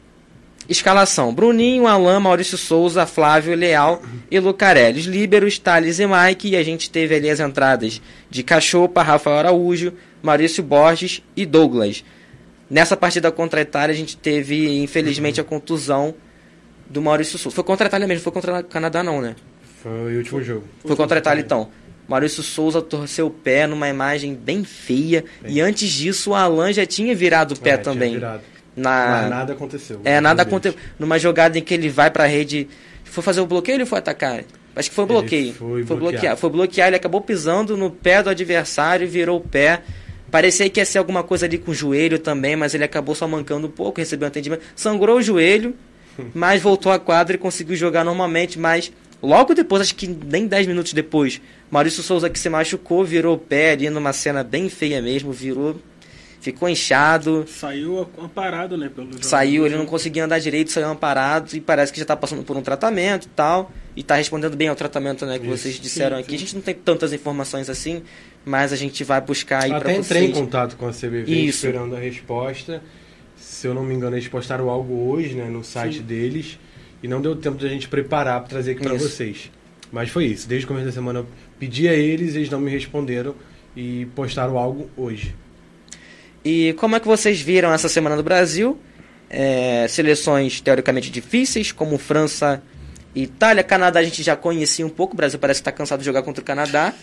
[0.70, 5.00] Escalação: Bruninho, Alain, Maurício Souza, Flávio, Leal e Lucarelli.
[5.00, 6.50] Os líberos, Thales e Mike.
[6.50, 12.04] E a gente teve ali as entradas de Cachopa, Rafael Araújo, Maurício Borges e Douglas.
[12.70, 16.14] Nessa partida contra a Itália, a gente teve, infelizmente, a contusão
[16.88, 17.54] do Maurício Souza.
[17.54, 19.34] Foi contra a Itália mesmo, foi contra o Canadá, não, né?
[19.82, 20.64] Foi o último jogo.
[20.84, 21.68] Foi contra a Itália, então.
[22.06, 25.24] Maurício Souza torceu o pé numa imagem bem feia.
[25.46, 28.14] E antes disso, o Alan já tinha virado o pé É, tinha também.
[28.14, 28.42] virado.
[28.76, 29.20] Na...
[29.22, 30.00] Mas nada aconteceu.
[30.04, 30.78] É, nada aconteceu.
[30.98, 32.68] Numa jogada em que ele vai pra rede.
[33.04, 34.44] Foi fazer o bloqueio ou ele foi atacar?
[34.74, 35.52] Acho que foi bloqueio.
[35.52, 35.98] foi bloquear.
[35.98, 36.36] bloquear.
[36.36, 39.82] Foi bloquear, ele acabou pisando no pé do adversário, virou o pé.
[40.30, 43.26] Parecia que ia ser alguma coisa ali com o joelho também, mas ele acabou só
[43.26, 44.62] mancando um pouco, recebeu um atendimento.
[44.76, 45.74] Sangrou o joelho,
[46.32, 50.68] mas voltou à quadra e conseguiu jogar normalmente, mas logo depois, acho que nem 10
[50.68, 55.02] minutos depois, Maurício Souza que se machucou, virou o pé ali numa cena bem feia
[55.02, 55.76] mesmo, virou,
[56.40, 57.44] ficou inchado.
[57.46, 58.90] Saiu amparado, né?
[58.94, 59.22] Pelo.
[59.22, 62.56] Saiu, ele não conseguia andar direito, saiu amparado e parece que já está passando por
[62.56, 63.70] um tratamento e tal.
[63.96, 65.56] E está respondendo bem ao tratamento né, que Isso.
[65.58, 66.30] vocês disseram Sim, aqui.
[66.30, 66.36] sim.
[66.36, 68.02] A gente não tem tantas informações assim,
[68.44, 70.38] mas a gente vai buscar aí para Até entrei em vocês.
[70.38, 71.66] contato com a CBV Isso.
[71.66, 72.82] esperando a resposta.
[73.36, 76.02] Se eu não me engano, eles postaram algo hoje né, no site Sim.
[76.02, 76.58] deles
[77.02, 79.50] e não deu tempo de a gente preparar para trazer aqui para vocês.
[79.90, 80.48] Mas foi isso.
[80.48, 81.26] Desde o começo da semana eu
[81.58, 83.34] pedi a eles, eles não me responderam
[83.76, 85.34] e postaram algo hoje.
[86.44, 88.78] E como é que vocês viram essa semana do Brasil?
[89.28, 92.62] É, seleções teoricamente difíceis, como França
[93.14, 93.62] e Itália.
[93.62, 95.14] Canadá a gente já conhecia um pouco.
[95.14, 96.94] O Brasil parece que está cansado de jogar contra o Canadá.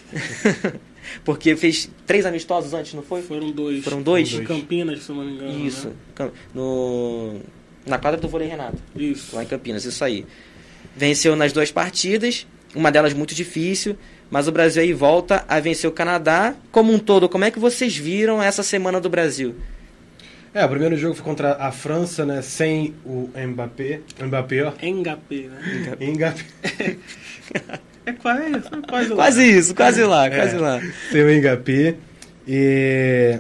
[1.24, 3.22] Porque fez três amistosos antes, não foi?
[3.22, 3.84] Foram dois.
[3.84, 4.34] Foram dois?
[4.34, 5.66] Em Campinas, se não me engano.
[5.66, 5.92] Isso.
[6.20, 6.32] Né?
[6.54, 7.40] No,
[7.86, 9.36] Na quadra do vôlei Renato, Isso.
[9.36, 10.26] lá em Campinas, isso aí.
[10.96, 12.46] Venceu nas duas partidas,
[12.76, 13.98] uma delas muito difícil,
[14.30, 16.56] mas o Brasil aí volta a vencer o Canadá.
[16.72, 19.56] Como um todo, como é que vocês viram essa semana do Brasil?
[20.54, 22.42] É, o primeiro jogo foi contra a França, né?
[22.42, 24.02] Sem o Mbappé.
[24.20, 24.74] Mbappé, ó.
[24.82, 25.96] Engapê, né?
[26.00, 26.98] Mbappé.
[28.06, 28.60] É quase, é
[28.90, 29.16] quase lá.
[29.16, 30.30] Quase isso, quase lá, É.
[30.30, 30.82] quase lá.
[31.12, 31.96] Sem o Mbappé.
[32.48, 33.40] E...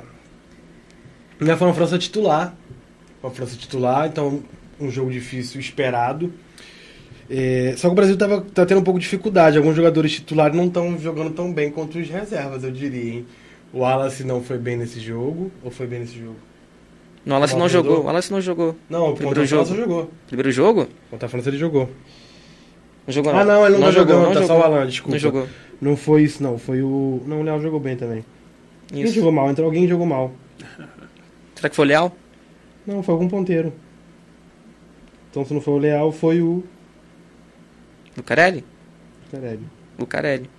[1.39, 2.56] Né, foi uma França titular.
[3.23, 4.43] Uma França titular, então
[4.80, 6.32] um jogo difícil esperado.
[7.29, 9.57] É, só que o Brasil tava, tá tendo um pouco de dificuldade.
[9.57, 13.25] Alguns jogadores titulares não estão jogando tão bem quanto os reservas, eu diria, hein?
[13.73, 15.51] O Wallace não foi bem nesse jogo.
[15.63, 16.35] Ou foi bem nesse jogo?
[17.25, 18.75] No Wallace não jogou, o Wallace não jogou.
[18.89, 19.65] Não, Primeiro contra a jogo.
[19.65, 20.11] França jogou.
[20.27, 20.87] Primeiro jogo?
[21.11, 21.89] Contra a França ele jogou.
[23.05, 24.47] Não jogou Ah, não, ele não, tá jogou, jogando, não tá jogou.
[24.47, 25.11] só o Alan, desculpa.
[25.11, 25.47] Não jogou.
[25.81, 26.57] Não foi isso, não.
[26.57, 27.21] Foi o.
[27.27, 28.23] Não, o Léo jogou bem também.
[28.87, 29.15] Quem Isso.
[29.15, 29.49] jogou mal?
[29.51, 30.31] Entrou alguém e jogou mal.
[31.55, 32.15] Será que foi o Leal?
[32.85, 33.73] Não, foi algum ponteiro.
[35.29, 36.63] Então se não foi o Leal, foi o.
[38.17, 38.63] Lucarelli?
[39.32, 39.63] Carelli.
[39.99, 40.49] Lucarelli.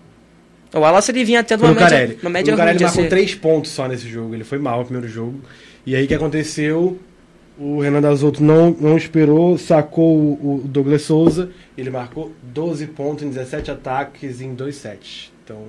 [0.75, 3.03] O Wallace ele vinha Foi uma o média, uma média o Carelli ruim de marcou
[3.03, 4.35] ser- três pontos só nesse jogo.
[4.35, 5.41] Ele foi mal no primeiro jogo.
[5.87, 6.99] E aí o que aconteceu?
[7.59, 11.51] O Renan Dasotto não, não esperou, sacou o, o Douglas Souza.
[11.77, 15.33] Ele marcou 12 pontos em 17 ataques em 2 sets.
[15.43, 15.65] Então,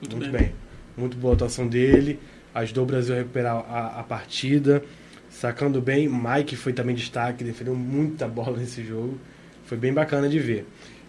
[0.00, 0.42] muito, Muito bem.
[0.42, 0.52] bem.
[0.96, 2.18] Muito boa atuação dele.
[2.54, 4.82] Ajudou o Brasil a recuperar a, a partida.
[5.28, 6.08] Sacando bem.
[6.08, 9.18] Mike foi também destaque, defendeu muita bola nesse jogo.
[9.66, 10.66] Foi bem bacana de ver.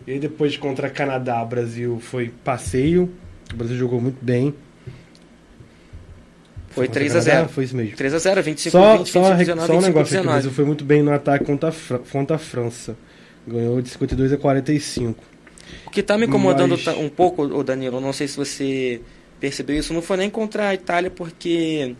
[0.07, 3.11] E aí depois contra Canadá, o Brasil foi passeio.
[3.53, 4.55] O Brasil jogou muito bem.
[6.69, 7.95] Foi Contra 3 a Canadá, 0 Foi isso mesmo.
[7.97, 10.01] 3 a 0 25 Só, 20, só, 25 uma- 19, só um 25 negócio aqui,
[10.01, 10.33] o 19.
[10.33, 12.95] Brasil foi muito bem no ataque contra a, Fra- contra a França.
[13.47, 15.23] Ganhou de 52 a 45.
[15.85, 19.01] O que tá me incomodando Mas- um pouco, Danilo, não sei se você
[19.39, 21.95] percebeu isso, não foi nem contra a Itália, porque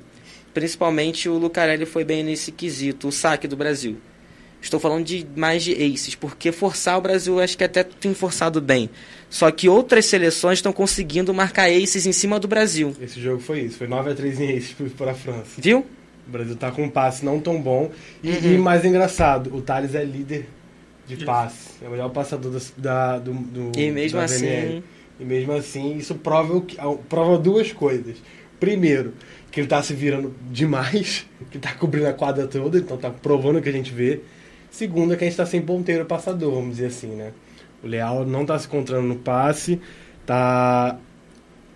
[0.54, 3.98] principalmente o Lucarelli foi bem nesse quesito, o saque do Brasil.
[4.62, 8.60] Estou falando de mais de aces, porque forçar o Brasil acho que até tem forçado
[8.60, 8.90] bem.
[9.30, 12.94] Só que outras seleções estão conseguindo marcar aces em cima do Brasil.
[13.02, 13.78] Esse jogo foi isso.
[13.78, 15.52] Foi 9x3 em ace para a França.
[15.62, 15.86] Viu?
[16.28, 17.92] O Brasil tá com um passe não tão bom.
[18.24, 18.54] E, Uhum.
[18.56, 20.48] e mais engraçado, o Thales é líder
[21.08, 21.70] de passe.
[21.82, 24.84] É o melhor passador da, da- do, do E mesmo da assim, VNL.
[25.20, 28.18] E mesmo assim, isso prova, o que- prova duas coisas.
[28.60, 29.14] Primeiro,
[29.52, 33.60] que ele tá se virando demais, que tá cobrindo a quadra toda, então tá provando
[33.60, 34.22] o que a gente vê.
[34.70, 37.32] Segundo, é que a gente tá sem ponteiro passador, vamos dizer assim, né?
[37.84, 39.80] O Leal não tá se encontrando no passe,
[40.26, 40.98] tá.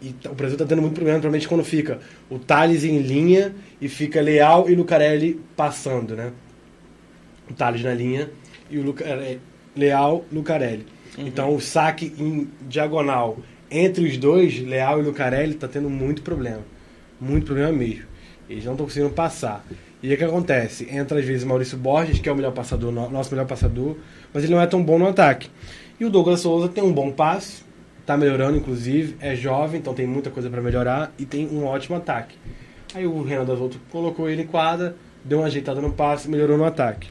[0.01, 1.99] E tá- o Brasil tá tendo muito problema, provavelmente quando fica
[2.29, 6.31] o Thales em linha e fica Leal e Lucarelli passando, né?
[7.49, 8.29] O Thales na linha
[8.69, 9.39] e o Lucarelli,
[9.75, 10.85] Leal, Lucarelli.
[11.17, 13.37] Então o saque em diagonal
[13.69, 16.61] entre os dois, Leal e Lucarelli, tá tendo muito problema.
[17.19, 18.05] Muito problema mesmo.
[18.49, 19.65] Eles não estão conseguindo passar.
[20.03, 20.87] E o que acontece?
[20.91, 23.95] Entra às vezes Maurício Borges, que é o melhor passador, no- nosso melhor passador,
[24.33, 25.49] mas ele não é tão bom no ataque.
[25.99, 27.61] E o Douglas Souza tem um bom passe,
[28.05, 31.95] tá melhorando inclusive, é jovem, então tem muita coisa para melhorar e tem um ótimo
[31.95, 32.35] ataque.
[32.95, 36.57] Aí o Renan das Outro colocou ele em quadra, deu uma ajeitada no passe, melhorou
[36.57, 37.09] no ataque.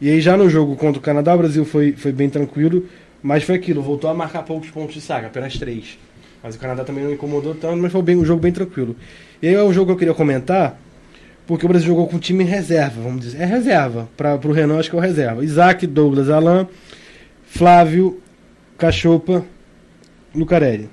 [0.00, 2.86] E aí já no jogo contra o Canadá, o Brasil foi, foi bem tranquilo,
[3.22, 5.98] mas foi aquilo, voltou a marcar poucos pontos de saca, apenas três.
[6.42, 8.96] Mas o Canadá também não incomodou tanto, mas foi bem, um jogo bem tranquilo.
[9.42, 10.78] E aí é um jogo que eu queria comentar,
[11.46, 13.40] porque o Brasil jogou com o time em reserva, vamos dizer.
[13.40, 15.44] É reserva, para o Renan acho que é o reserva.
[15.44, 16.66] Isaac, Douglas, Alain,
[17.46, 18.20] Flávio,
[18.76, 19.44] Cachopa,
[20.34, 20.88] Lucarelli,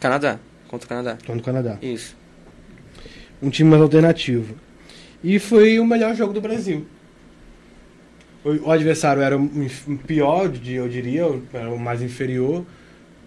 [0.00, 0.38] Canadá,
[0.68, 1.18] contra o Canadá.
[1.26, 1.78] contra o Canadá.
[1.80, 2.16] Isso.
[3.40, 4.54] um time mais alternativo.
[5.24, 6.84] E foi o melhor jogo do Brasil.
[8.44, 9.68] O, o adversário era um
[10.06, 12.64] pior, de- eu diria, era o mais inferior,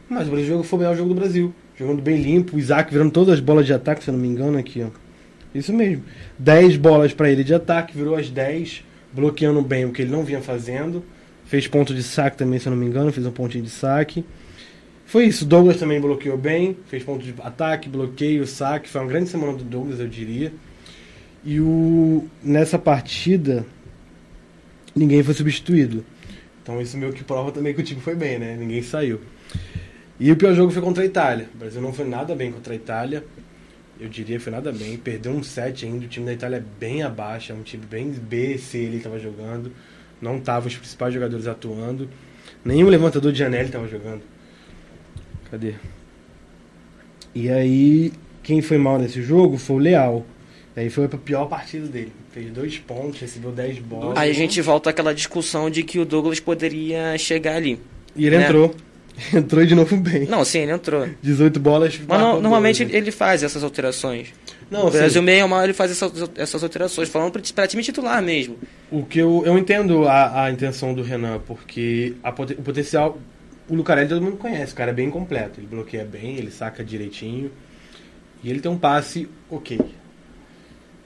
[0.09, 1.53] mas o Brasil foi o melhor jogo do Brasil.
[1.77, 4.27] Jogando bem limpo, o Isaac virando todas as bolas de ataque, se eu não me
[4.27, 4.89] engano, aqui, ó.
[5.55, 6.03] Isso mesmo.
[6.37, 10.25] 10 bolas para ele de ataque, virou as 10, bloqueando bem o que ele não
[10.25, 11.01] vinha fazendo.
[11.45, 14.25] Fez ponto de saque também, se eu não me engano, fez um pontinho de saque.
[15.05, 18.89] Foi isso, Douglas também bloqueou bem, fez ponto de ataque, bloqueio, saque.
[18.89, 20.51] Foi uma grande semana do Douglas, eu diria.
[21.43, 23.65] E o nessa partida,
[24.93, 26.03] ninguém foi substituído.
[26.61, 28.57] Então isso meio que prova também que o time foi bem, né?
[28.59, 29.21] Ninguém saiu.
[30.19, 31.47] E o pior jogo foi contra a Itália.
[31.53, 33.23] O Brasil não foi nada bem contra a Itália.
[33.99, 34.97] Eu diria que foi nada bem.
[34.97, 36.05] Perdeu um set ainda.
[36.05, 37.51] O time da Itália é bem abaixo.
[37.51, 39.71] É um time bem B, C ele estava jogando.
[40.21, 42.09] Não estavam os principais jogadores atuando.
[42.63, 44.21] Nenhum levantador de Janelli estava jogando.
[45.49, 45.75] Cadê?
[47.33, 50.25] E aí, quem foi mal nesse jogo foi o Leal.
[50.75, 52.11] Aí foi pra pior partida dele.
[52.31, 54.17] Fez dois pontos, recebeu 10 bolas.
[54.17, 57.79] Aí a gente volta àquela discussão de que o Douglas poderia chegar ali.
[58.13, 58.43] E ele né?
[58.43, 58.75] entrou.
[59.33, 60.25] entrou de novo bem.
[60.25, 61.07] Não, sim, ele entrou.
[61.21, 61.99] 18 bolas.
[62.07, 64.33] Mas no- normalmente dois, ele, ele faz essas alterações.
[64.69, 68.57] Não, o Brasil meio mal ele faz essas, essas alterações, falando pra time titular mesmo.
[68.91, 73.17] o que eu, eu entendo a, a intenção do Renan, porque a o potencial.
[73.67, 75.59] O Lucarelli todo mundo conhece, o cara é bem completo.
[75.59, 77.51] Ele bloqueia bem, ele saca direitinho.
[78.43, 79.79] E ele tem um passe ok.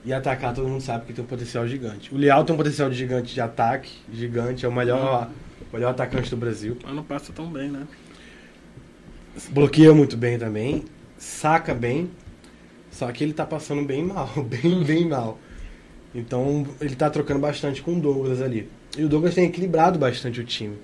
[0.04, 2.14] E atacar todo mundo sabe que tem um potencial gigante.
[2.14, 5.30] O Leal tem um potencial de gigante de ataque, gigante, é o melhor,
[5.72, 6.76] melhor atacante do Brasil.
[6.82, 7.86] Mas não passa tão bem, né?
[9.50, 10.84] Bloqueia muito bem também,
[11.16, 12.10] saca bem,
[12.90, 15.38] só que ele tá passando bem mal, bem, bem mal.
[16.14, 18.68] Então ele tá trocando bastante com o Douglas ali.
[18.98, 20.76] E o Douglas tem equilibrado bastante o time.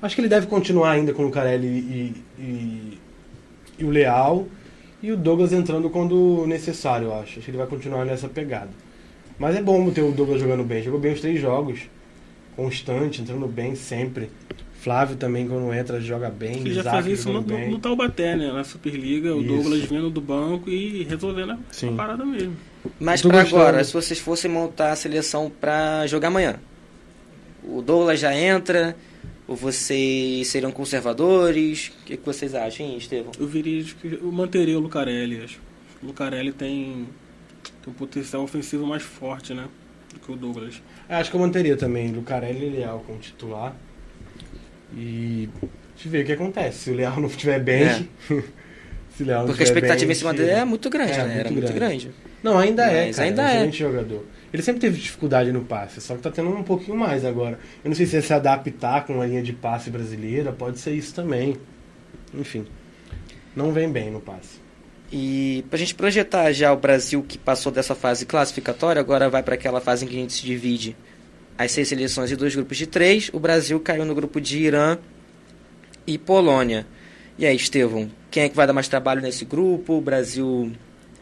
[0.00, 2.98] Acho que ele deve continuar ainda com o Carelli e, e,
[3.78, 4.46] e o Leal.
[5.02, 7.38] E o Douglas entrando quando necessário, eu acho.
[7.38, 8.70] Acho que ele vai continuar nessa pegada.
[9.38, 10.82] Mas é bom ter o Douglas jogando bem.
[10.82, 11.80] Jogou bem os três jogos.
[12.56, 14.30] Constante, entrando bem sempre.
[14.84, 16.58] Flávio também, quando entra, joga bem.
[16.58, 17.70] Ele já Isaac fazia isso no, bem.
[17.70, 18.52] no Taubaté, né?
[18.52, 19.48] Na Superliga, o Isso.
[19.48, 21.94] Douglas vindo do banco e resolvendo a, Sim.
[21.94, 22.54] a parada mesmo.
[23.00, 23.56] Mas gostando.
[23.56, 26.56] agora, se vocês fossem montar a seleção pra jogar amanhã,
[27.62, 28.94] o Douglas já entra,
[29.48, 31.90] ou vocês seriam conservadores?
[32.02, 33.32] O que, que vocês acham, hein, Estevão?
[33.38, 35.42] Eu viria que eu manteria o Lucarelli.
[35.42, 35.60] Acho.
[36.02, 37.08] O Lucarelli tem,
[37.82, 39.66] tem um potencial ofensivo mais forte, né?
[40.14, 40.80] Do que o Douglas.
[41.08, 43.74] É, Acho que eu manteria também Lucarelli e Leal como titular.
[44.96, 45.48] E
[45.94, 46.78] deixa eu ver o que acontece.
[46.78, 47.82] Se o Leal não estiver bem.
[47.82, 48.04] É.
[49.16, 51.16] se o Leal não Porque a expectativa bem, em cima dele é muito grande, É,
[51.18, 51.24] né?
[51.24, 52.06] muito Era muito grande.
[52.06, 52.10] grande.
[52.42, 53.26] Não, ainda é, cara.
[53.26, 53.54] ainda é um é.
[53.54, 54.24] excelente jogador.
[54.52, 57.58] Ele sempre teve dificuldade no passe, só que tá tendo um pouquinho mais agora.
[57.82, 60.92] Eu não sei se é se adaptar com a linha de passe brasileira, pode ser
[60.92, 61.56] isso também.
[62.32, 62.64] Enfim.
[63.56, 64.63] Não vem bem no passe.
[65.12, 69.54] E pra gente projetar já o Brasil que passou dessa fase classificatória, agora vai para
[69.54, 70.96] aquela fase em que a gente se divide
[71.56, 73.30] as seis seleções em dois grupos de três.
[73.32, 74.98] O Brasil caiu no grupo de Irã
[76.06, 76.86] e Polônia.
[77.38, 79.94] E aí, Estevão, quem é que vai dar mais trabalho nesse grupo?
[79.94, 80.72] O Brasil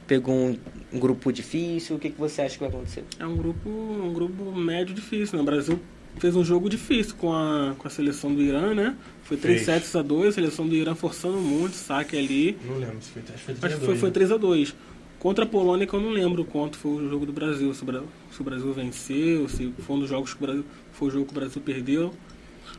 [0.06, 0.58] pegou um,
[0.92, 1.96] um grupo difícil.
[1.96, 3.04] O que, que você acha que vai acontecer?
[3.18, 5.42] É um grupo, um grupo médio difícil, né?
[5.42, 5.80] O Brasil
[6.18, 8.94] fez um jogo difícil com a, com a seleção do Irã, né?
[9.24, 9.66] Foi 3 Fez.
[9.66, 12.58] sets a 2, a seleção do Irã forçando muito, saque ali.
[12.64, 14.32] Não lembro se foi, acho que foi Acho que 3 foi, a foi 2, 3
[14.32, 14.74] a 2
[15.18, 17.72] Contra a Polônia, que eu não lembro quanto foi o jogo do Brasil.
[17.72, 20.64] Se o Brasil, se o Brasil venceu, se foi um dos jogos que o Brasil.
[20.92, 22.12] Foi o jogo que o Brasil perdeu.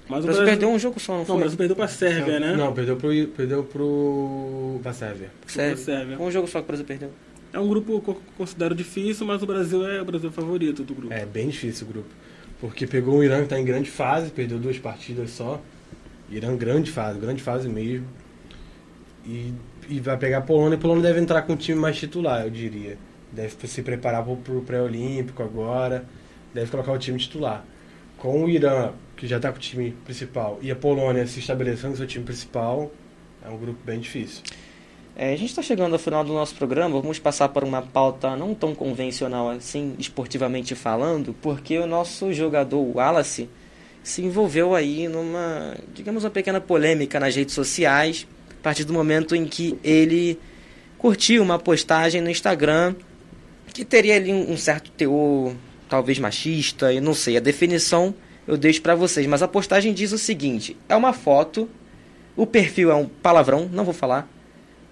[0.10, 1.38] Mas O Brasil perdeu um jogo só, não Não, o foi?
[1.40, 2.56] Brasil perdeu pra Sérvia, né?
[2.58, 4.78] Não, perdeu pro, perdeu pro.
[4.84, 5.32] pra Sérvia.
[5.48, 5.78] Sérvia.
[5.78, 6.18] Sérvia.
[6.18, 7.12] Foi um jogo só que o Brasil perdeu.
[7.54, 10.94] É um grupo que eu considero difícil, mas o Brasil é o Brasil favorito do
[10.94, 11.14] grupo.
[11.14, 12.10] É bem difícil o grupo.
[12.60, 15.62] Porque pegou o Irã que está em grande fase, perdeu duas partidas só.
[16.30, 18.08] Irã grande fase, grande fase mesmo.
[19.26, 19.54] E,
[19.90, 20.78] e vai pegar a Polônia.
[20.78, 22.98] A Polônia deve entrar com o time mais titular, eu diria.
[23.32, 26.06] Deve se preparar para o pré-olímpico agora.
[26.54, 27.66] Deve colocar o time titular.
[28.18, 31.98] Com o Irã, que já está com o time principal, e a Polônia se estabelecendo
[31.98, 32.92] seu time principal,
[33.44, 34.44] é um grupo bem difícil.
[35.16, 37.00] É, a gente está chegando ao final do nosso programa.
[37.00, 42.82] Vamos passar por uma pauta não tão convencional assim, esportivamente falando, porque o nosso jogador
[42.82, 43.48] Wallace
[44.04, 49.36] se envolveu aí numa, digamos, uma pequena polêmica nas redes sociais, a partir do momento
[49.36, 50.38] em que ele
[50.98, 52.96] curtiu uma postagem no Instagram
[53.74, 55.56] que teria ali um certo teor,
[55.90, 58.14] talvez machista, e não sei, a definição
[58.46, 61.68] eu deixo para vocês, mas a postagem diz o seguinte: é uma foto,
[62.36, 64.30] o perfil é um palavrão, não vou falar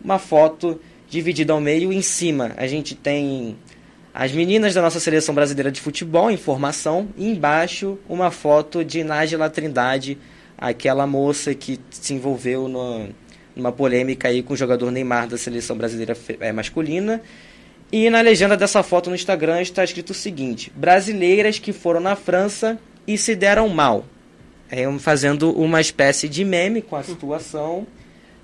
[0.03, 1.91] uma foto dividida ao meio.
[1.93, 3.55] Em cima a gente tem
[4.13, 7.09] as meninas da nossa seleção brasileira de futebol em formação.
[7.17, 10.17] E embaixo uma foto de Nájila Trindade,
[10.57, 13.09] aquela moça que se envolveu no,
[13.55, 17.21] numa polêmica aí com o jogador Neymar da seleção brasileira eh, masculina.
[17.91, 22.15] E na legenda dessa foto no Instagram está escrito o seguinte: brasileiras que foram na
[22.15, 24.05] França e se deram mal.
[24.69, 27.85] É, fazendo uma espécie de meme com a situação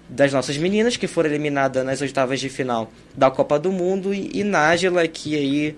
[0.10, 4.30] das nossas meninas que foram eliminadas nas oitavas de final da Copa do Mundo e,
[4.34, 5.76] e Nájila que aí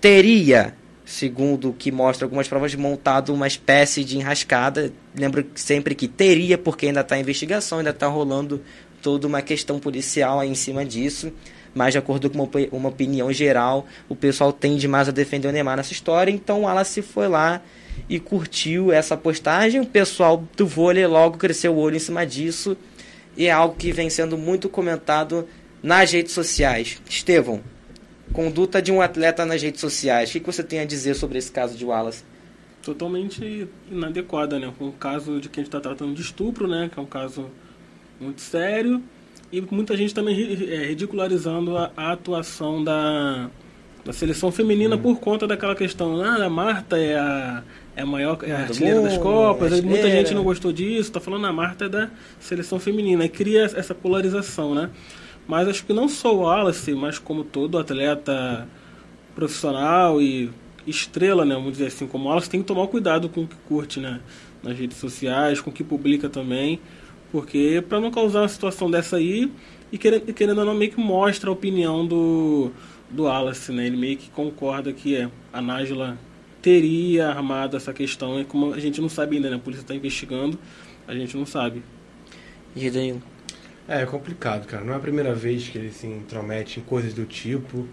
[0.00, 0.74] teria,
[1.04, 4.92] segundo o que mostra algumas provas, montado uma espécie de enrascada.
[5.14, 8.62] Lembro sempre que teria, porque ainda está em investigação, ainda está rolando
[9.02, 11.32] toda uma questão policial aí em cima disso.
[11.74, 15.52] Mas de acordo com uma, uma opinião geral, o pessoal tende mais a defender o
[15.52, 16.32] Neymar nessa história.
[16.32, 17.60] Então o Wallace foi lá
[18.08, 19.82] e curtiu essa postagem.
[19.82, 22.76] O pessoal do vôlei logo cresceu o olho em cima disso
[23.36, 25.46] e é algo que vem sendo muito comentado
[25.82, 27.00] nas redes sociais.
[27.08, 27.60] Estevão,
[28.32, 30.30] conduta de um atleta nas redes sociais.
[30.30, 32.24] O que que você tem a dizer sobre esse caso de Wallace?
[32.82, 34.72] Totalmente inadequada, né?
[34.80, 36.88] Um caso de que a gente está tratando de estupro, né?
[36.92, 37.50] Que é um caso
[38.20, 39.02] muito sério.
[39.52, 40.34] E muita gente também
[40.70, 43.50] é, ridicularizando a, a atuação da,
[44.04, 46.20] da seleção feminina por conta daquela questão.
[46.22, 47.62] Ah, a Marta é a,
[47.96, 49.72] é a maior é a artilheira das Copas.
[49.72, 50.26] é aí Muita artilheira.
[50.26, 51.10] gente não gostou disso.
[51.10, 53.24] Tá falando a Marta é da seleção feminina.
[53.24, 54.90] E cria essa polarização, né?
[55.48, 58.68] Mas acho que não só o Wallace, mas como todo atleta
[59.34, 60.50] profissional e
[60.86, 63.56] estrela, né, vamos dizer assim, como o Wallace, tem que tomar cuidado com o que
[63.68, 64.20] curte, né,
[64.62, 66.80] nas redes sociais, com o que publica também,
[67.32, 69.50] porque para não causar uma situação dessa aí
[69.90, 72.70] e querendo, querendo ou não meio que mostra a opinião do
[73.10, 73.86] do Wallace, né?
[73.86, 76.18] Ele meio que concorda que é, a Nájila
[76.66, 79.54] teria armado essa questão, e como a gente não sabe ainda, né?
[79.54, 80.58] A polícia está investigando,
[81.06, 81.80] a gente não sabe.
[82.74, 83.22] E Danilo?
[83.86, 84.82] É, é complicado, cara.
[84.82, 87.86] Não é a primeira vez que ele se intromete em coisas do tipo.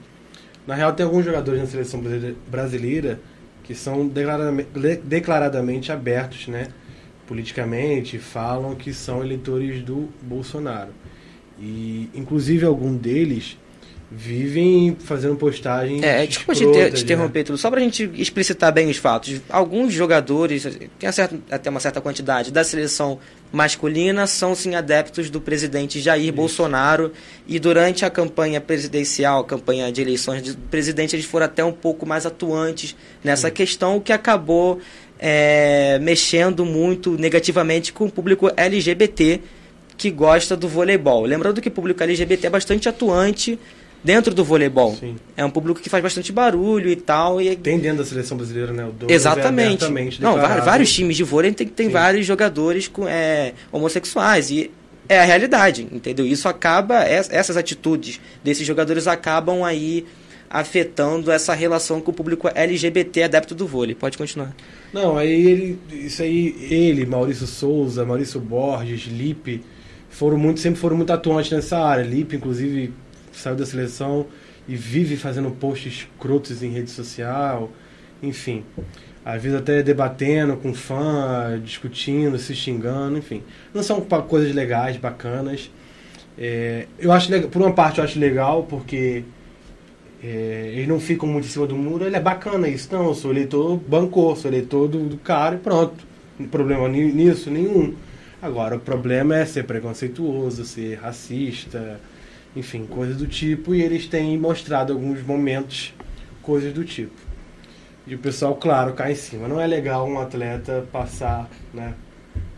[0.65, 2.01] Na real, tem alguns jogadores na seleção
[2.47, 3.19] brasileira
[3.63, 4.69] que são declaradamente,
[5.03, 6.69] declaradamente abertos, né?
[7.28, 10.89] Politicamente, falam que são eleitores do Bolsonaro.
[11.59, 13.55] E, inclusive, algum deles
[14.12, 16.04] vivem fazendo postagens.
[16.04, 19.41] É, desculpa te, te interromper tudo, só pra gente explicitar bem os fatos.
[19.49, 20.64] Alguns jogadores,
[20.99, 21.10] tem
[21.49, 23.20] até uma certa quantidade, da seleção
[23.51, 26.34] masculina são sim adeptos do presidente Jair Isso.
[26.34, 27.12] Bolsonaro
[27.47, 31.74] e durante a campanha presidencial, a campanha de eleições do presidente, eles foram até um
[31.74, 33.54] pouco mais atuantes nessa sim.
[33.54, 34.80] questão, o que acabou
[35.20, 39.39] é, mexendo muito negativamente com o público LGBT
[39.95, 41.24] que gosta do voleibol.
[41.24, 43.58] Lembrando que o público LGBT é bastante atuante
[44.04, 44.95] dentro do voleibol.
[44.95, 45.16] Sim.
[45.38, 47.41] É um público que faz bastante barulho e tal.
[47.41, 47.56] E...
[47.56, 48.86] Tem dentro da seleção brasileira, né?
[48.86, 49.86] O Exatamente.
[49.86, 54.51] É Não, vários times de vôlei tem, tem vários jogadores com, é, homossexuais.
[54.51, 54.70] E
[55.08, 56.26] é a realidade, entendeu?
[56.26, 60.06] Isso acaba, essas atitudes desses jogadores acabam aí
[60.49, 63.95] afetando essa relação com o público LGBT adepto do vôlei.
[63.95, 64.56] Pode continuar.
[64.93, 69.64] Não, aí ele, isso aí, ele, Maurício Souza, Maurício Borges, Lipe,
[70.12, 72.04] foram muito, sempre foram muito atuantes nessa área.
[72.04, 72.93] Lipe, inclusive,
[73.34, 74.27] saiu da seleção
[74.67, 77.71] e vive fazendo posts escrotos em rede social,
[78.21, 78.63] enfim.
[79.25, 83.41] Às vezes até debatendo com fã, discutindo, se xingando, enfim.
[83.73, 85.71] Não são coisas legais, bacanas.
[86.38, 89.23] É, eu acho por uma parte eu acho legal porque
[90.23, 92.89] é, eles não ficam muito em cima do muro, ele é bacana isso.
[92.91, 96.05] Não, eu sou eleitor bancou, sou eleitor do, do cara e pronto.
[96.39, 97.93] Não problema nisso nenhum.
[98.41, 101.99] Agora, o problema é ser preconceituoso, ser racista,
[102.56, 105.93] enfim, coisas do tipo, e eles têm mostrado alguns momentos
[106.41, 107.16] coisas do tipo.
[108.06, 109.47] E o pessoal, claro, cai em cima.
[109.47, 111.93] Não é legal um atleta passar né,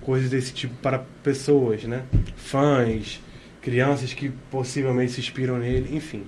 [0.01, 2.03] coisas desse tipo para pessoas, né?
[2.35, 3.21] Fãs,
[3.61, 6.23] crianças que possivelmente se inspiram nele, enfim.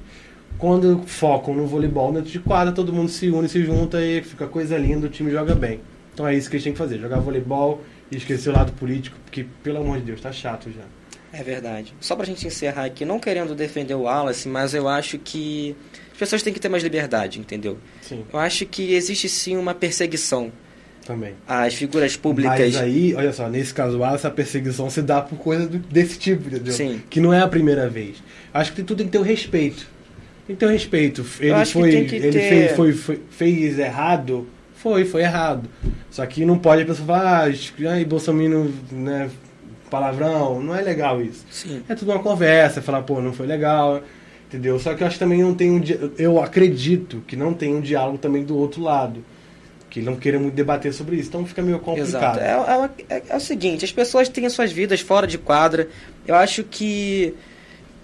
[0.58, 4.48] Quando focam no voleibol dentro de quadra, todo mundo se une, se junta e fica
[4.48, 5.82] coisa linda, o time joga bem.
[6.14, 9.16] Então é isso que eles têm que fazer, jogar voleibol e esquecer o lado político,
[9.24, 10.82] porque, pelo amor de Deus, tá chato já.
[11.32, 11.94] É verdade.
[12.00, 15.76] Só pra gente encerrar aqui, não querendo defender o Wallace, mas eu acho que
[16.12, 17.78] as pessoas têm que ter mais liberdade, entendeu?
[18.02, 18.24] Sim.
[18.32, 20.52] Eu acho que existe sim uma perseguição.
[21.06, 21.36] Também.
[21.48, 22.60] As figuras públicas.
[22.60, 26.74] Mas aí, olha só, nesse caso, essa perseguição se dá por coisa desse tipo, entendeu?
[26.74, 27.02] Sim.
[27.10, 28.18] Que não é a primeira vez.
[28.54, 29.88] Acho que tudo tem que ter o respeito.
[30.46, 31.26] Tem que ter o respeito.
[31.40, 31.94] Ele foi.
[31.94, 32.50] ele ter...
[32.50, 34.48] fez, foi, foi, fez errado.
[34.76, 35.70] Foi, foi errado.
[36.10, 39.30] Só que não pode a pessoa falar, ah, Bolsonaro né,
[39.90, 41.46] palavrão, não é legal isso.
[41.50, 41.84] Sim.
[41.88, 44.02] É tudo uma conversa, falar, pô, não foi legal,
[44.48, 44.80] entendeu?
[44.80, 45.82] Só que eu acho que também não tem um
[46.18, 49.24] eu acredito que não tem um diálogo também do outro lado.
[49.90, 52.38] Que não queira muito debater sobre isso, então fica meio complicado.
[52.38, 52.92] Exato.
[53.10, 55.88] É, é, é o seguinte, as pessoas têm as suas vidas fora de quadra.
[56.28, 57.34] Eu acho que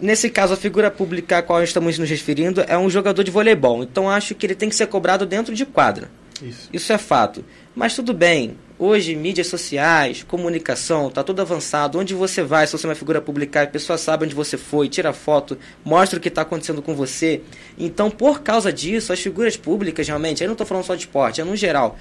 [0.04, 3.84] nesse caso, a figura pública a qual estamos nos referindo é um jogador de voleibol.
[3.84, 6.10] Então, acho que ele tem que ser cobrado dentro de quadra.
[6.42, 6.70] Isso.
[6.74, 7.44] Isso é fato.
[7.76, 8.56] Mas tudo bem.
[8.86, 11.98] Hoje, mídias sociais, comunicação, está tudo avançado.
[11.98, 14.90] Onde você vai, se você é uma figura pública, a pessoa sabe onde você foi,
[14.90, 17.40] tira foto, mostra o que está acontecendo com você.
[17.78, 21.40] Então, por causa disso, as figuras públicas, realmente, aí não estou falando só de esporte,
[21.40, 21.98] é no geral,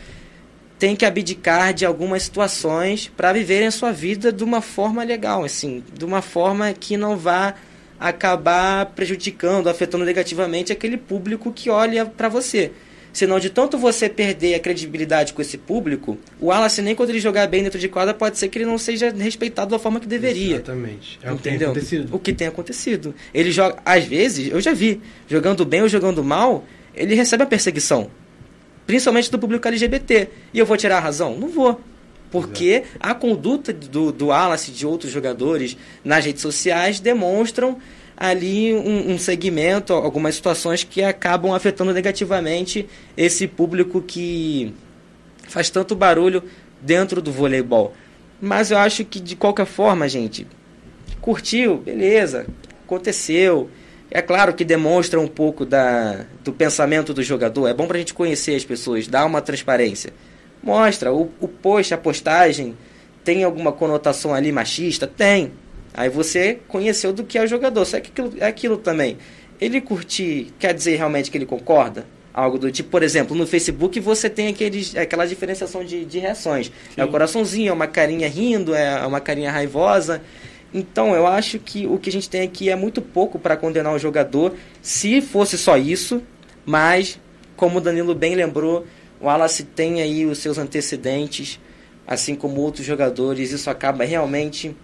[0.77, 5.45] tem que abdicar de algumas situações para viverem a sua vida de uma forma legal,
[5.45, 7.55] assim, de uma forma que não vá
[8.01, 12.73] acabar prejudicando, afetando negativamente aquele público que olha para você.
[13.13, 17.21] Senão, de tanto você perder a credibilidade com esse público, o Wallace, nem quando ele
[17.21, 20.07] jogar bem dentro de quadra, pode ser que ele não seja respeitado da forma que
[20.07, 20.57] deveria.
[20.57, 21.19] Exatamente.
[21.23, 22.15] É o que tem acontecido.
[22.15, 23.15] O que tem acontecido.
[23.35, 27.47] Ele joga, às vezes, eu já vi, jogando bem ou jogando mal, ele recebe a
[27.47, 28.11] perseguição.
[28.87, 30.29] Principalmente do público LGBT.
[30.55, 31.39] E eu vou tirar a razão?
[31.39, 31.81] Não vou.
[32.31, 32.99] Porque Exato.
[32.99, 37.77] a conduta do, do Wallace e de outros jogadores nas redes sociais demonstram
[38.23, 44.73] ali um, um segmento, algumas situações que acabam afetando negativamente esse público que
[45.49, 46.41] faz tanto barulho
[46.81, 47.93] dentro do voleibol.
[48.41, 50.47] Mas eu acho que de qualquer forma, gente,
[51.21, 52.47] curtiu, beleza,
[52.85, 53.69] aconteceu.
[54.09, 57.67] É claro que demonstra um pouco da, do pensamento do jogador.
[57.67, 60.13] É bom para a gente conhecer as pessoas, dar uma transparência.
[60.63, 62.77] Mostra, o, o post, a postagem,
[63.25, 65.09] tem alguma conotação ali machista?
[65.09, 65.51] Tem.
[65.95, 67.85] Aí você conheceu do que é o jogador.
[67.85, 69.19] Só que aquilo, é aquilo também.
[69.61, 72.07] Ele curtir, quer dizer realmente que ele concorda?
[72.35, 76.67] Algo do tipo, por exemplo, no Facebook você tem aqueles, aquela diferenciação de, de reações.
[76.67, 76.73] Sim.
[76.97, 80.23] É o coraçãozinho, é uma carinha rindo, é uma carinha raivosa.
[80.75, 83.93] Então, eu acho que o que a gente tem aqui é muito pouco para condenar
[83.93, 86.23] o jogador, se fosse só isso,
[86.65, 87.21] mas,
[87.57, 88.87] como o Danilo bem lembrou,
[89.21, 91.61] o Wallace tem aí os seus antecedentes,
[92.07, 94.75] assim como outros jogadores, isso acaba realmente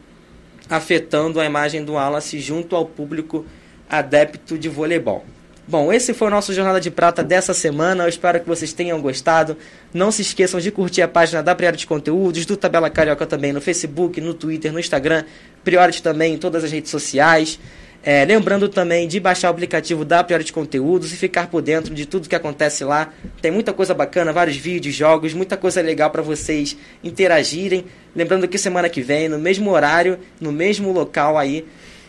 [0.68, 3.44] afetando a imagem do Wallace junto ao público
[3.88, 5.24] adepto de voleibol.
[5.66, 8.04] Bom, esse foi o nosso Jornada de Prata dessa semana.
[8.04, 9.54] Eu espero que vocês tenham gostado.
[9.92, 13.60] Não se esqueçam de curtir a página da Priority Conteúdos, do Tabela Carioca também no
[13.60, 15.24] Facebook, no Twitter, no Instagram.
[15.62, 17.60] Priority também em todas as redes sociais.
[18.02, 22.06] É, lembrando também de baixar o aplicativo da Priority Conteúdos e ficar por dentro de
[22.06, 23.12] tudo que acontece lá.
[23.42, 27.84] Tem muita coisa bacana, vários vídeos, jogos, muita coisa legal para vocês interagirem.
[28.14, 31.66] Lembrando que semana que vem, no mesmo horário, no mesmo local aí,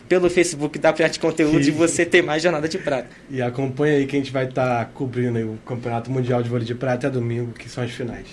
[0.08, 3.08] pelo Facebook da Priate Conteúdo e você tem mais Jornada de Prata.
[3.28, 6.66] E acompanha aí que a gente vai estar tá cobrindo o Campeonato Mundial de Vôlei
[6.66, 8.26] de Prata até domingo, que são as finais.